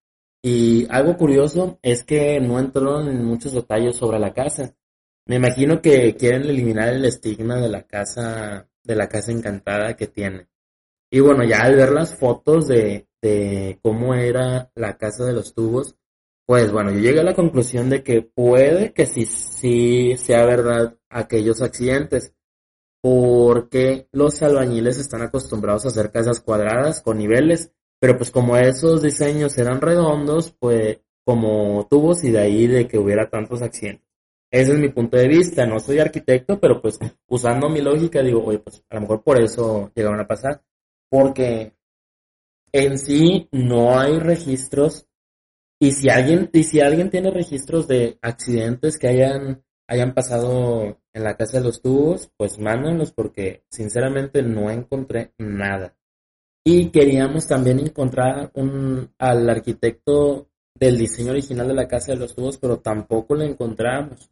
Y 0.44 0.88
algo 0.90 1.18
curioso 1.18 1.80
es 1.82 2.04
que 2.04 2.40
no 2.40 2.60
entraron 2.60 3.10
en 3.10 3.24
muchos 3.24 3.54
detalles 3.54 3.96
sobre 3.96 4.20
la 4.20 4.34
casa. 4.34 4.76
Me 5.28 5.36
imagino 5.36 5.82
que 5.82 6.16
quieren 6.16 6.44
eliminar 6.44 6.90
el 6.90 7.06
estigma 7.06 7.58
de 7.58 7.70
la 7.70 7.84
casa, 7.84 8.68
de 8.84 8.96
la 8.96 9.08
casa 9.08 9.32
encantada 9.32 9.96
que 9.96 10.08
tiene. 10.08 10.48
Y 11.12 11.20
bueno, 11.20 11.44
ya 11.44 11.62
al 11.62 11.76
ver 11.76 11.92
las 11.92 12.16
fotos 12.16 12.68
de, 12.68 13.08
de 13.22 13.80
cómo 13.84 14.16
era 14.16 14.72
la 14.76 14.98
casa 14.98 15.26
de 15.26 15.34
los 15.34 15.54
tubos, 15.54 15.96
pues 16.46 16.72
bueno, 16.72 16.92
yo 16.92 17.00
llegué 17.00 17.20
a 17.20 17.24
la 17.24 17.36
conclusión 17.36 17.90
de 17.90 18.04
que 18.04 18.22
puede 18.22 18.94
que 18.94 19.06
sí, 19.06 19.26
sí 19.26 20.18
sea 20.18 20.46
verdad 20.46 20.98
aquellos 21.10 21.62
accidentes, 21.62 22.34
porque 23.02 24.08
los 24.12 24.42
albañiles 24.42 24.98
están 24.98 25.22
acostumbrados 25.22 25.86
a 25.86 25.90
hacer 25.90 26.12
casas 26.12 26.40
cuadradas 26.40 27.02
con 27.02 27.20
niveles, 27.20 27.72
pero 28.02 28.18
pues 28.18 28.32
como 28.32 28.58
esos 28.58 29.04
diseños 29.04 29.56
eran 29.60 29.80
redondos, 29.80 30.52
pues 30.58 31.02
como 31.24 31.86
tubos 31.88 32.24
y 32.24 32.32
de 32.32 32.40
ahí 32.40 32.66
de 32.66 32.88
que 32.88 32.98
hubiera 32.98 33.30
tantos 33.30 33.62
accidentes. 33.62 34.10
Ese 34.50 34.74
es 34.74 34.80
mi 34.80 34.90
punto 34.90 35.18
de 35.18 35.28
vista, 35.28 35.68
no 35.68 35.80
soy 35.80 36.00
arquitecto, 36.00 36.60
pero 36.60 36.82
pues 36.82 36.98
usando 37.28 37.70
mi 37.70 37.80
lógica 37.80 38.24
digo, 38.24 38.44
oye, 38.44 38.58
pues 38.58 38.84
a 38.90 38.96
lo 38.96 39.02
mejor 39.02 39.24
por 39.24 39.40
eso 39.40 39.92
llegaron 39.94 40.20
a 40.20 40.28
pasar, 40.28 40.64
porque 41.10 41.74
en 42.72 42.98
sí 42.98 43.48
no 43.52 44.00
hay 44.00 44.18
registros 44.18 45.08
y 45.80 45.92
si 45.92 46.10
alguien, 46.10 46.50
y 46.54 46.64
si 46.64 46.82
alguien 46.82 47.12
tiene 47.12 47.30
registros 47.30 47.88
de 47.88 48.18
accidentes 48.24 48.98
que 48.98 49.10
hayan, 49.10 49.64
hayan 49.88 50.16
pasado 50.16 51.00
en 51.14 51.24
la 51.24 51.38
casa 51.38 51.60
de 51.60 51.66
los 51.66 51.84
tubos, 51.84 52.32
pues 52.36 52.58
mándenlos 52.58 53.12
porque 53.12 53.64
sinceramente 53.70 54.42
no 54.42 54.72
encontré 54.72 55.34
nada. 55.38 55.96
Y 56.64 56.90
queríamos 56.90 57.48
también 57.48 57.80
encontrar 57.80 58.52
un, 58.54 59.14
al 59.18 59.50
arquitecto 59.50 60.50
del 60.76 60.98
diseño 60.98 61.32
original 61.32 61.68
de 61.68 61.74
la 61.74 61.88
casa 61.88 62.12
de 62.12 62.20
los 62.20 62.36
tubos, 62.36 62.58
pero 62.58 62.80
tampoco 62.80 63.36
lo 63.36 63.44
encontramos. 63.44 64.32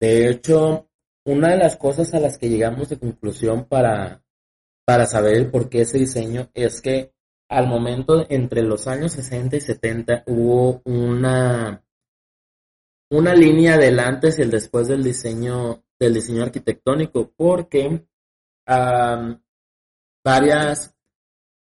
De 0.00 0.28
hecho, 0.28 0.88
una 1.24 1.50
de 1.50 1.58
las 1.58 1.76
cosas 1.76 2.14
a 2.14 2.20
las 2.20 2.38
que 2.38 2.48
llegamos 2.48 2.88
de 2.88 2.98
conclusión 2.98 3.64
para, 3.64 4.22
para 4.84 5.06
saber 5.06 5.50
por 5.50 5.68
qué 5.68 5.82
ese 5.82 5.98
diseño 5.98 6.50
es 6.54 6.80
que 6.80 7.12
al 7.48 7.66
momento 7.66 8.26
entre 8.28 8.62
los 8.62 8.86
años 8.86 9.12
60 9.12 9.56
y 9.56 9.60
70 9.60 10.24
hubo 10.26 10.82
una, 10.84 11.84
una 13.10 13.34
línea 13.34 13.76
del 13.76 13.98
antes 14.00 14.38
y 14.38 14.42
el 14.42 14.50
después 14.50 14.88
del 14.88 15.02
diseño, 15.02 15.84
del 15.98 16.14
diseño 16.14 16.42
arquitectónico, 16.42 17.32
porque 17.36 18.06
varias, 20.24 20.95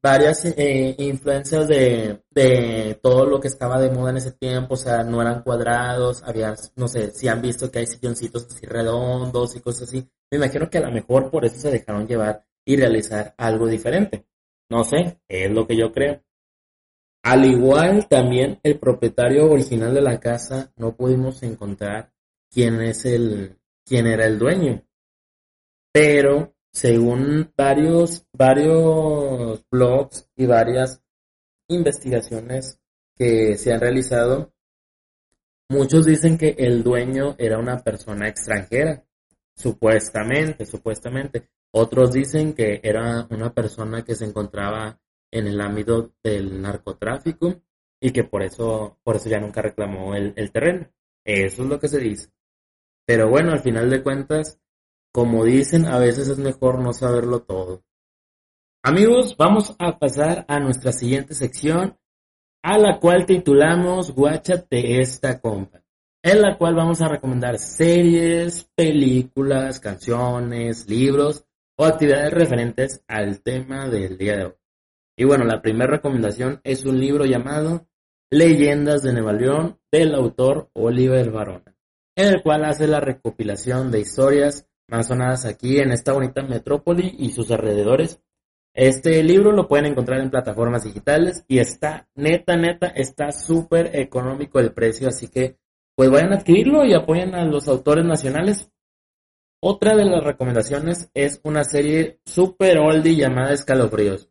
varias 0.02 0.44
eh, 0.44 0.94
influencias 0.98 1.68
de, 1.68 2.22
de 2.30 2.98
todo 3.02 3.26
lo 3.26 3.40
que 3.40 3.48
estaba 3.48 3.80
de 3.80 3.90
moda 3.90 4.10
en 4.10 4.16
ese 4.16 4.32
tiempo, 4.32 4.74
o 4.74 4.76
sea, 4.76 5.04
no 5.04 5.20
eran 5.20 5.42
cuadrados, 5.42 6.22
había, 6.24 6.54
no 6.76 6.88
sé, 6.88 7.10
si 7.12 7.28
han 7.28 7.42
visto 7.42 7.70
que 7.70 7.80
hay 7.80 7.86
silloncitos 7.86 8.46
así 8.46 8.66
redondos 8.66 9.56
y 9.56 9.60
cosas 9.60 9.88
así. 9.88 10.08
Me 10.30 10.38
imagino 10.38 10.70
que 10.70 10.78
a 10.78 10.82
lo 10.82 10.92
mejor 10.92 11.30
por 11.30 11.44
eso 11.44 11.56
se 11.56 11.70
dejaron 11.70 12.06
llevar 12.06 12.46
y 12.64 12.76
realizar 12.76 13.34
algo 13.36 13.66
diferente. 13.66 14.26
No 14.70 14.84
sé, 14.84 15.20
es 15.28 15.50
lo 15.50 15.66
que 15.66 15.76
yo 15.76 15.92
creo. 15.92 16.22
Al 17.22 17.44
igual 17.44 18.08
también 18.08 18.60
el 18.62 18.78
propietario 18.78 19.50
original 19.50 19.92
de 19.92 20.00
la 20.00 20.18
casa 20.20 20.72
no 20.76 20.96
pudimos 20.96 21.42
encontrar 21.42 22.12
quién 22.50 22.80
es 22.80 23.04
el 23.04 23.58
quién 23.84 24.06
era 24.06 24.26
el 24.26 24.38
dueño. 24.38 24.82
Pero 25.92 26.54
según 26.72 27.52
varios, 27.56 28.26
varios 28.32 29.64
blogs 29.70 30.28
y 30.36 30.46
varias 30.46 31.02
investigaciones 31.68 32.80
que 33.16 33.56
se 33.56 33.72
han 33.72 33.80
realizado, 33.80 34.52
muchos 35.68 36.06
dicen 36.06 36.38
que 36.38 36.54
el 36.58 36.82
dueño 36.82 37.34
era 37.38 37.58
una 37.58 37.78
persona 37.82 38.28
extranjera, 38.28 39.04
supuestamente, 39.54 40.64
supuestamente. 40.64 41.48
Otros 41.72 42.12
dicen 42.12 42.54
que 42.54 42.80
era 42.82 43.26
una 43.30 43.52
persona 43.52 44.02
que 44.04 44.14
se 44.14 44.24
encontraba 44.24 44.98
en 45.30 45.46
el 45.46 45.60
ámbito 45.60 46.14
del 46.22 46.60
narcotráfico 46.60 47.62
y 48.00 48.12
que 48.12 48.24
por 48.24 48.42
eso, 48.42 48.98
por 49.04 49.16
eso 49.16 49.28
ya 49.28 49.38
nunca 49.38 49.62
reclamó 49.62 50.14
el, 50.14 50.32
el 50.36 50.50
terreno. 50.50 50.90
Eso 51.24 51.62
es 51.62 51.68
lo 51.68 51.78
que 51.78 51.88
se 51.88 51.98
dice. 51.98 52.30
Pero 53.06 53.28
bueno, 53.28 53.52
al 53.52 53.60
final 53.60 53.90
de 53.90 54.02
cuentas, 54.02 54.58
como 55.12 55.44
dicen, 55.44 55.86
a 55.86 55.98
veces 55.98 56.28
es 56.28 56.38
mejor 56.38 56.80
no 56.80 56.92
saberlo 56.92 57.40
todo. 57.42 57.82
Amigos, 58.82 59.36
vamos 59.36 59.74
a 59.78 59.98
pasar 59.98 60.44
a 60.48 60.58
nuestra 60.58 60.92
siguiente 60.92 61.34
sección, 61.34 61.98
a 62.62 62.78
la 62.78 62.98
cual 62.98 63.26
titulamos 63.26 64.12
Guáchate 64.12 65.00
esta 65.00 65.40
compa, 65.40 65.82
en 66.22 66.40
la 66.40 66.56
cual 66.56 66.74
vamos 66.74 67.02
a 67.02 67.08
recomendar 67.08 67.58
series, 67.58 68.70
películas, 68.74 69.80
canciones, 69.80 70.88
libros 70.88 71.44
o 71.76 71.84
actividades 71.84 72.32
referentes 72.32 73.04
al 73.08 73.42
tema 73.42 73.88
del 73.88 74.16
día 74.16 74.36
de 74.36 74.44
hoy. 74.44 74.54
Y 75.16 75.24
bueno, 75.24 75.44
la 75.44 75.60
primera 75.60 75.90
recomendación 75.90 76.60
es 76.64 76.86
un 76.86 76.98
libro 76.98 77.26
llamado 77.26 77.86
Leyendas 78.30 79.02
de 79.02 79.12
Nueva 79.12 79.76
del 79.92 80.14
autor 80.14 80.70
Oliver 80.72 81.30
Barona, 81.30 81.76
en 82.16 82.28
el 82.28 82.42
cual 82.42 82.64
hace 82.64 82.86
la 82.86 83.00
recopilación 83.00 83.90
de 83.90 84.00
historias 84.00 84.69
más 84.90 85.46
aquí 85.46 85.78
en 85.78 85.92
esta 85.92 86.12
bonita 86.12 86.42
metrópoli 86.42 87.14
y 87.18 87.30
sus 87.30 87.50
alrededores. 87.50 88.20
Este 88.74 89.22
libro 89.22 89.52
lo 89.52 89.66
pueden 89.66 89.86
encontrar 89.86 90.20
en 90.20 90.30
plataformas 90.30 90.84
digitales 90.84 91.44
y 91.48 91.58
está, 91.58 92.08
neta, 92.14 92.56
neta, 92.56 92.88
está 92.88 93.32
súper 93.32 93.96
económico 93.96 94.60
el 94.60 94.72
precio, 94.72 95.08
así 95.08 95.28
que 95.28 95.58
pues 95.96 96.08
vayan 96.10 96.32
a 96.32 96.36
adquirirlo 96.36 96.84
y 96.84 96.94
apoyen 96.94 97.34
a 97.34 97.44
los 97.44 97.68
autores 97.68 98.04
nacionales. 98.04 98.70
Otra 99.60 99.94
de 99.96 100.06
las 100.06 100.24
recomendaciones 100.24 101.10
es 101.14 101.40
una 101.44 101.64
serie 101.64 102.20
súper 102.24 102.78
oldie 102.78 103.16
llamada 103.16 103.52
Escalofríos. 103.52 104.30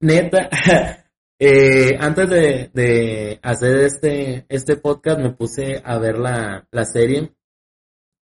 Neta, 0.00 0.48
eh, 1.38 1.96
antes 2.00 2.28
de, 2.28 3.38
hacer 3.42 3.76
este, 3.76 4.46
este 4.48 4.76
podcast 4.76 5.20
me 5.20 5.32
puse 5.32 5.80
a 5.84 5.98
ver 5.98 6.18
la, 6.18 6.66
la 6.70 6.84
serie 6.84 7.32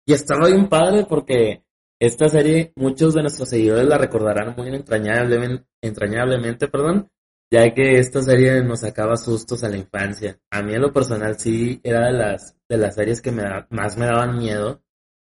y 0.06 0.12
estaba 0.12 0.46
bien 0.46 0.68
padre 0.68 1.04
porque 1.08 1.64
esta 1.98 2.28
serie, 2.28 2.72
muchos 2.76 3.14
de 3.14 3.22
nuestros 3.22 3.48
seguidores 3.48 3.86
la 3.86 3.98
recordarán 3.98 4.54
muy 4.56 4.68
entrañablemente, 4.68 5.66
entrañablemente, 5.82 6.68
perdón, 6.68 7.10
ya 7.50 7.72
que 7.74 7.98
esta 7.98 8.22
serie 8.22 8.62
nos 8.62 8.80
sacaba 8.80 9.16
sustos 9.16 9.64
a 9.64 9.68
la 9.68 9.78
infancia. 9.78 10.38
A 10.50 10.62
mí 10.62 10.74
en 10.74 10.82
lo 10.82 10.92
personal 10.92 11.38
sí 11.38 11.80
era 11.82 12.06
de 12.06 12.12
las, 12.12 12.56
de 12.68 12.76
las 12.76 12.94
series 12.94 13.20
que 13.20 13.32
me 13.32 13.44
más 13.70 13.96
me 13.96 14.06
daban 14.06 14.38
miedo, 14.38 14.82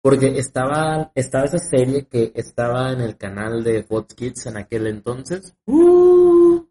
porque 0.02 0.38
estaba, 0.38 1.12
estaba 1.14 1.44
esa 1.44 1.58
serie 1.58 2.06
que 2.06 2.32
estaba 2.34 2.92
en 2.92 3.00
el 3.02 3.16
canal 3.16 3.62
de 3.62 3.82
Fox 3.82 4.14
Kids 4.14 4.46
en 4.46 4.56
aquel 4.56 4.86
entonces. 4.86 5.54
Uh. 5.66 6.64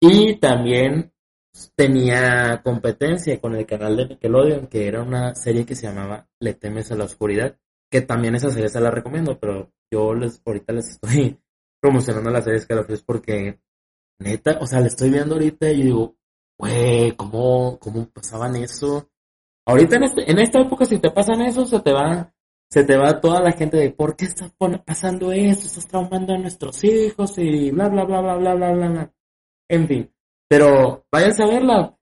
y 0.00 0.38
también 0.38 1.13
tenía 1.76 2.62
competencia 2.62 3.40
con 3.40 3.54
el 3.54 3.66
canal 3.66 3.96
de 3.96 4.06
Nickelodeon, 4.08 4.66
que 4.66 4.86
era 4.88 5.02
una 5.02 5.34
serie 5.34 5.64
que 5.64 5.76
se 5.76 5.86
llamaba 5.86 6.28
Le 6.40 6.54
temes 6.54 6.90
a 6.90 6.96
la 6.96 7.04
oscuridad, 7.04 7.58
que 7.90 8.00
también 8.00 8.34
esa 8.34 8.50
serie 8.50 8.68
se 8.68 8.80
la 8.80 8.90
recomiendo, 8.90 9.38
pero 9.38 9.72
yo 9.90 10.14
les 10.14 10.42
ahorita 10.44 10.72
les 10.72 10.90
estoy 10.90 11.40
promocionando 11.80 12.30
la 12.30 12.42
serie 12.42 12.58
Escalofríos 12.58 13.02
porque 13.02 13.60
neta, 14.18 14.58
o 14.60 14.66
sea, 14.66 14.80
le 14.80 14.88
estoy 14.88 15.10
viendo 15.10 15.34
ahorita 15.34 15.70
y 15.70 15.82
digo, 15.82 16.16
güey, 16.58 17.12
¿cómo, 17.12 17.78
¿cómo 17.78 18.08
pasaban 18.10 18.56
eso? 18.56 19.10
Ahorita 19.66 19.96
en, 19.96 20.04
este, 20.04 20.30
en 20.30 20.38
esta 20.38 20.60
época 20.60 20.84
si 20.84 20.98
te 20.98 21.10
pasan 21.10 21.42
eso, 21.42 21.64
se 21.66 21.80
te 21.80 21.92
va 21.92 22.34
se 22.70 22.82
te 22.82 22.96
va 22.96 23.20
toda 23.20 23.40
la 23.40 23.52
gente 23.52 23.76
de 23.76 23.90
¿por 23.90 24.16
qué 24.16 24.24
está 24.24 24.50
pasando 24.84 25.30
esto? 25.30 25.66
Estás 25.66 25.86
traumando 25.86 26.34
a 26.34 26.38
nuestros 26.38 26.82
hijos 26.82 27.38
y 27.38 27.70
bla 27.70 27.88
bla 27.88 28.04
bla 28.04 28.20
bla 28.20 28.36
bla 28.36 28.54
bla 28.54 28.72
bla. 28.72 29.14
En 29.68 29.86
fin, 29.86 30.12
pero 30.48 31.06
vayan 31.10 31.40
a 31.40 31.46
verla. 31.46 31.98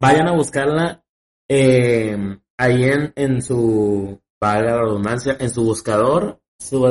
Vayan 0.00 0.28
a 0.28 0.32
buscarla 0.32 1.04
eh, 1.48 2.16
ahí 2.58 2.84
en, 2.84 3.12
en 3.14 3.42
su, 3.42 4.20
valga 4.40 4.72
la 4.72 4.82
redundancia, 4.82 5.36
en 5.38 5.50
su 5.50 5.62
buscador, 5.64 6.42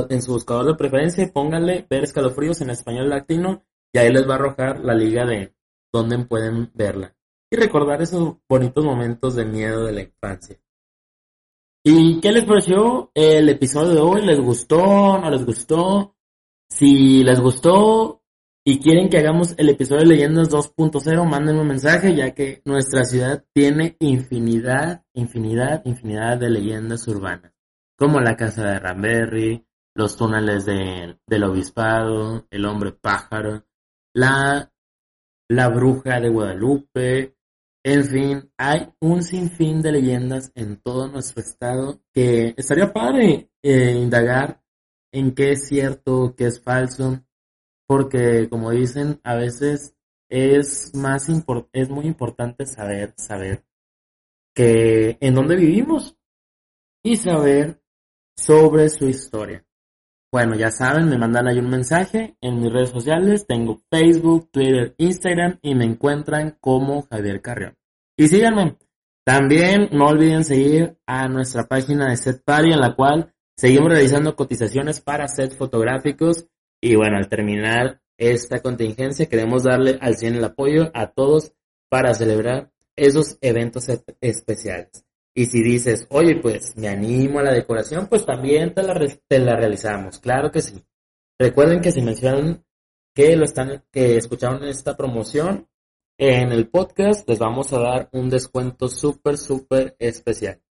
en 0.09 0.21
su 0.21 0.33
buscador 0.33 0.65
de 0.65 0.75
preferencia 0.75 1.31
pónganle 1.31 1.85
ver 1.89 2.03
escalofríos 2.03 2.61
en 2.61 2.71
español 2.71 3.09
latino 3.09 3.63
y 3.93 3.99
ahí 3.99 4.11
les 4.11 4.27
va 4.27 4.33
a 4.33 4.35
arrojar 4.35 4.79
la 4.81 4.93
liga 4.93 5.25
de 5.25 5.53
donde 5.91 6.19
pueden 6.25 6.71
verla. 6.73 7.15
Y 7.49 7.57
recordar 7.57 8.01
esos 8.01 8.37
bonitos 8.47 8.83
momentos 8.83 9.35
de 9.35 9.45
miedo 9.45 9.85
de 9.85 9.91
la 9.91 10.01
infancia. 10.01 10.57
¿Y 11.83 12.21
qué 12.21 12.31
les 12.31 12.45
pareció 12.45 13.11
el 13.13 13.49
episodio 13.49 13.93
de 13.93 13.99
hoy? 13.99 14.25
¿Les 14.25 14.39
gustó? 14.39 15.17
¿No 15.17 15.29
les 15.29 15.45
gustó? 15.45 16.15
Si 16.69 17.23
les 17.23 17.39
gustó, 17.39 18.20
y 18.63 18.79
quieren 18.79 19.09
que 19.09 19.17
hagamos 19.17 19.55
el 19.57 19.69
episodio 19.69 20.01
de 20.01 20.07
Leyendas 20.07 20.49
2.0, 20.49 21.25
mándenme 21.25 21.61
un 21.61 21.67
mensaje, 21.67 22.15
ya 22.15 22.31
que 22.35 22.61
nuestra 22.65 23.05
ciudad 23.05 23.43
tiene 23.53 23.95
infinidad, 23.99 25.03
infinidad, 25.13 25.81
infinidad 25.85 26.37
de 26.37 26.49
leyendas 26.51 27.07
urbanas, 27.07 27.53
como 27.97 28.19
la 28.19 28.35
casa 28.35 28.63
de 28.63 28.79
Ramberry, 28.79 29.65
los 29.95 30.15
túneles 30.15 30.65
del 30.65 31.43
obispado, 31.43 32.45
el 32.51 32.65
hombre 32.65 32.91
pájaro, 32.91 33.65
la, 34.13 34.71
la 35.49 35.67
bruja 35.69 36.19
de 36.19 36.29
Guadalupe, 36.29 37.35
en 37.83 38.05
fin, 38.05 38.51
hay 38.57 38.93
un 38.99 39.23
sinfín 39.23 39.81
de 39.81 39.91
leyendas 39.91 40.51
en 40.53 40.77
todo 40.77 41.07
nuestro 41.07 41.41
estado 41.41 41.99
que 42.13 42.53
estaría 42.55 42.93
padre 42.93 43.49
eh, 43.63 43.93
indagar 43.93 44.61
en 45.11 45.33
qué 45.33 45.53
es 45.53 45.67
cierto, 45.67 46.35
qué 46.37 46.45
es 46.45 46.61
falso, 46.61 47.23
porque 47.91 48.47
como 48.47 48.71
dicen, 48.71 49.19
a 49.21 49.35
veces 49.35 49.97
es 50.29 50.95
más 50.95 51.27
es 51.73 51.89
muy 51.89 52.05
importante 52.05 52.65
saber, 52.65 53.13
saber 53.17 53.65
que 54.55 55.17
en 55.19 55.35
dónde 55.35 55.57
vivimos 55.57 56.17
y 57.03 57.17
saber 57.17 57.81
sobre 58.37 58.87
su 58.87 59.09
historia. 59.09 59.65
Bueno, 60.31 60.55
ya 60.55 60.71
saben, 60.71 61.09
me 61.09 61.17
mandan 61.17 61.49
ahí 61.49 61.59
un 61.59 61.69
mensaje 61.69 62.37
en 62.39 62.61
mis 62.61 62.71
redes 62.71 62.91
sociales. 62.91 63.45
Tengo 63.45 63.81
Facebook, 63.91 64.49
Twitter, 64.51 64.95
Instagram 64.97 65.59
y 65.61 65.75
me 65.75 65.83
encuentran 65.83 66.57
como 66.61 67.01
Javier 67.01 67.41
Carrión. 67.41 67.75
Y 68.15 68.29
síganme. 68.29 68.77
También 69.25 69.89
no 69.91 70.07
olviden 70.07 70.45
seguir 70.45 70.97
a 71.05 71.27
nuestra 71.27 71.67
página 71.67 72.09
de 72.09 72.15
Set 72.15 72.41
Party 72.45 72.71
en 72.71 72.79
la 72.79 72.95
cual 72.95 73.33
seguimos 73.57 73.89
realizando 73.89 74.37
cotizaciones 74.37 75.01
para 75.01 75.27
sets 75.27 75.57
fotográficos 75.57 76.47
y 76.81 76.95
bueno, 76.95 77.17
al 77.17 77.29
terminar 77.29 78.01
esta 78.17 78.61
contingencia, 78.61 79.27
queremos 79.27 79.63
darle 79.63 79.97
al 80.01 80.17
100 80.17 80.35
el 80.35 80.43
apoyo 80.43 80.91
a 80.93 81.11
todos 81.11 81.53
para 81.89 82.13
celebrar 82.13 82.71
esos 82.95 83.37
eventos 83.41 83.87
especiales. 84.19 85.05
Y 85.33 85.45
si 85.45 85.61
dices, 85.63 86.07
oye, 86.09 86.35
pues 86.41 86.75
me 86.75 86.89
animo 86.89 87.39
a 87.39 87.43
la 87.43 87.53
decoración, 87.53 88.07
pues 88.07 88.25
también 88.25 88.73
te 88.73 88.83
la, 88.83 89.55
realizamos. 89.55 90.19
Claro 90.19 90.51
que 90.51 90.61
sí. 90.61 90.83
Recuerden 91.39 91.81
que 91.81 91.91
si 91.91 92.01
mencionan 92.01 92.65
que 93.13 93.35
lo 93.35 93.45
están, 93.45 93.83
que 93.91 94.17
escucharon 94.17 94.63
esta 94.65 94.97
promoción 94.97 95.67
en 96.17 96.51
el 96.51 96.67
podcast, 96.67 97.27
les 97.29 97.39
vamos 97.39 97.71
a 97.73 97.79
dar 97.79 98.09
un 98.11 98.29
descuento 98.29 98.89
súper, 98.89 99.37
súper 99.37 99.95
especial. 99.99 100.61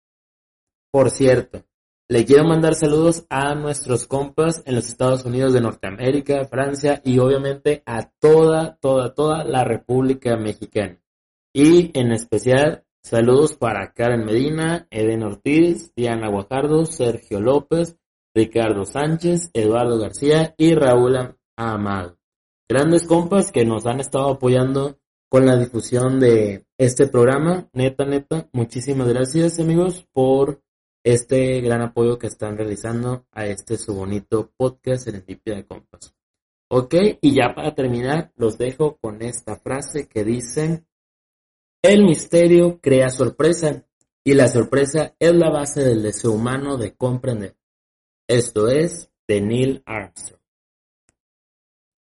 Por 0.91 1.11
cierto, 1.11 1.65
le 2.11 2.25
quiero 2.25 2.43
mandar 2.43 2.75
saludos 2.75 3.25
a 3.31 3.55
nuestros 3.55 4.05
compas 4.09 4.65
en 4.67 4.75
los 4.75 4.89
Estados 4.89 5.25
Unidos 5.25 5.53
de 5.53 5.61
Norteamérica, 5.61 6.45
Francia 6.47 7.01
y 7.05 7.21
obviamente 7.21 7.85
a 7.87 8.11
toda, 8.19 8.77
toda, 8.81 9.15
toda 9.15 9.45
la 9.45 9.63
República 9.63 10.37
Mexicana. 10.37 11.01
Y 11.55 11.97
en 11.97 12.11
especial 12.11 12.85
saludos 13.01 13.55
para 13.55 13.93
Karen 13.93 14.25
Medina, 14.25 14.89
Eden 14.91 15.23
Ortiz, 15.23 15.93
Diana 15.95 16.29
Guajardo, 16.29 16.85
Sergio 16.85 17.41
López, 17.41 17.97
Ricardo 18.35 18.85
Sánchez, 18.87 19.51
Eduardo 19.53 19.97
García 20.01 20.57
y 20.59 20.75
Raúl 20.75 21.37
Amado. 21.57 22.19
grandes 22.69 23.07
compas 23.07 23.53
que 23.53 23.65
nos 23.65 23.87
han 23.87 24.01
estado 24.01 24.31
apoyando 24.31 24.99
con 25.29 25.47
la 25.47 25.57
difusión 25.57 26.19
de 26.19 26.67
este 26.77 27.07
programa. 27.07 27.69
Neta, 27.73 28.05
neta, 28.05 28.49
muchísimas 28.53 29.07
gracias 29.07 29.61
amigos 29.61 30.09
por 30.13 30.61
este 31.03 31.61
gran 31.61 31.81
apoyo 31.83 32.19
que 32.19 32.27
están 32.27 32.57
realizando 32.57 33.27
a 33.33 33.47
este 33.47 33.77
su 33.77 33.95
bonito 33.95 34.51
podcast 34.57 35.05
Serendipia 35.05 35.55
de 35.55 35.67
Compas. 35.67 36.15
Ok, 36.69 36.95
y 37.21 37.35
ya 37.35 37.55
para 37.55 37.75
terminar, 37.75 38.33
los 38.37 38.57
dejo 38.57 38.97
con 38.99 39.23
esta 39.23 39.57
frase 39.57 40.07
que 40.09 40.25
dice, 40.25 40.85
el 41.83 42.05
misterio 42.05 42.79
crea 42.81 43.11
sorpresa 43.11 43.87
y 44.23 44.35
la 44.35 44.49
sorpresa 44.49 45.15
es 45.19 45.35
la 45.35 45.51
base 45.51 45.83
del 45.83 46.03
deseo 46.03 46.33
humano 46.33 46.77
de 46.77 46.95
comprender. 46.95 47.57
Esto 48.29 48.69
es 48.69 49.11
de 49.27 49.41
Neil 49.41 49.83
Armstrong. 49.87 50.41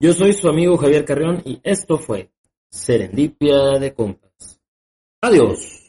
Yo 0.02 0.13
soy 0.13 0.34
su 0.34 0.49
amigo 0.49 0.78
Javier 0.78 1.06
Carrión 1.06 1.41
y 1.45 1.60
esto 1.63 1.97
fue 1.97 2.32
Serendipia 2.69 3.80
de 3.80 3.93
Compas. 3.93 4.60
Adiós. 5.21 5.88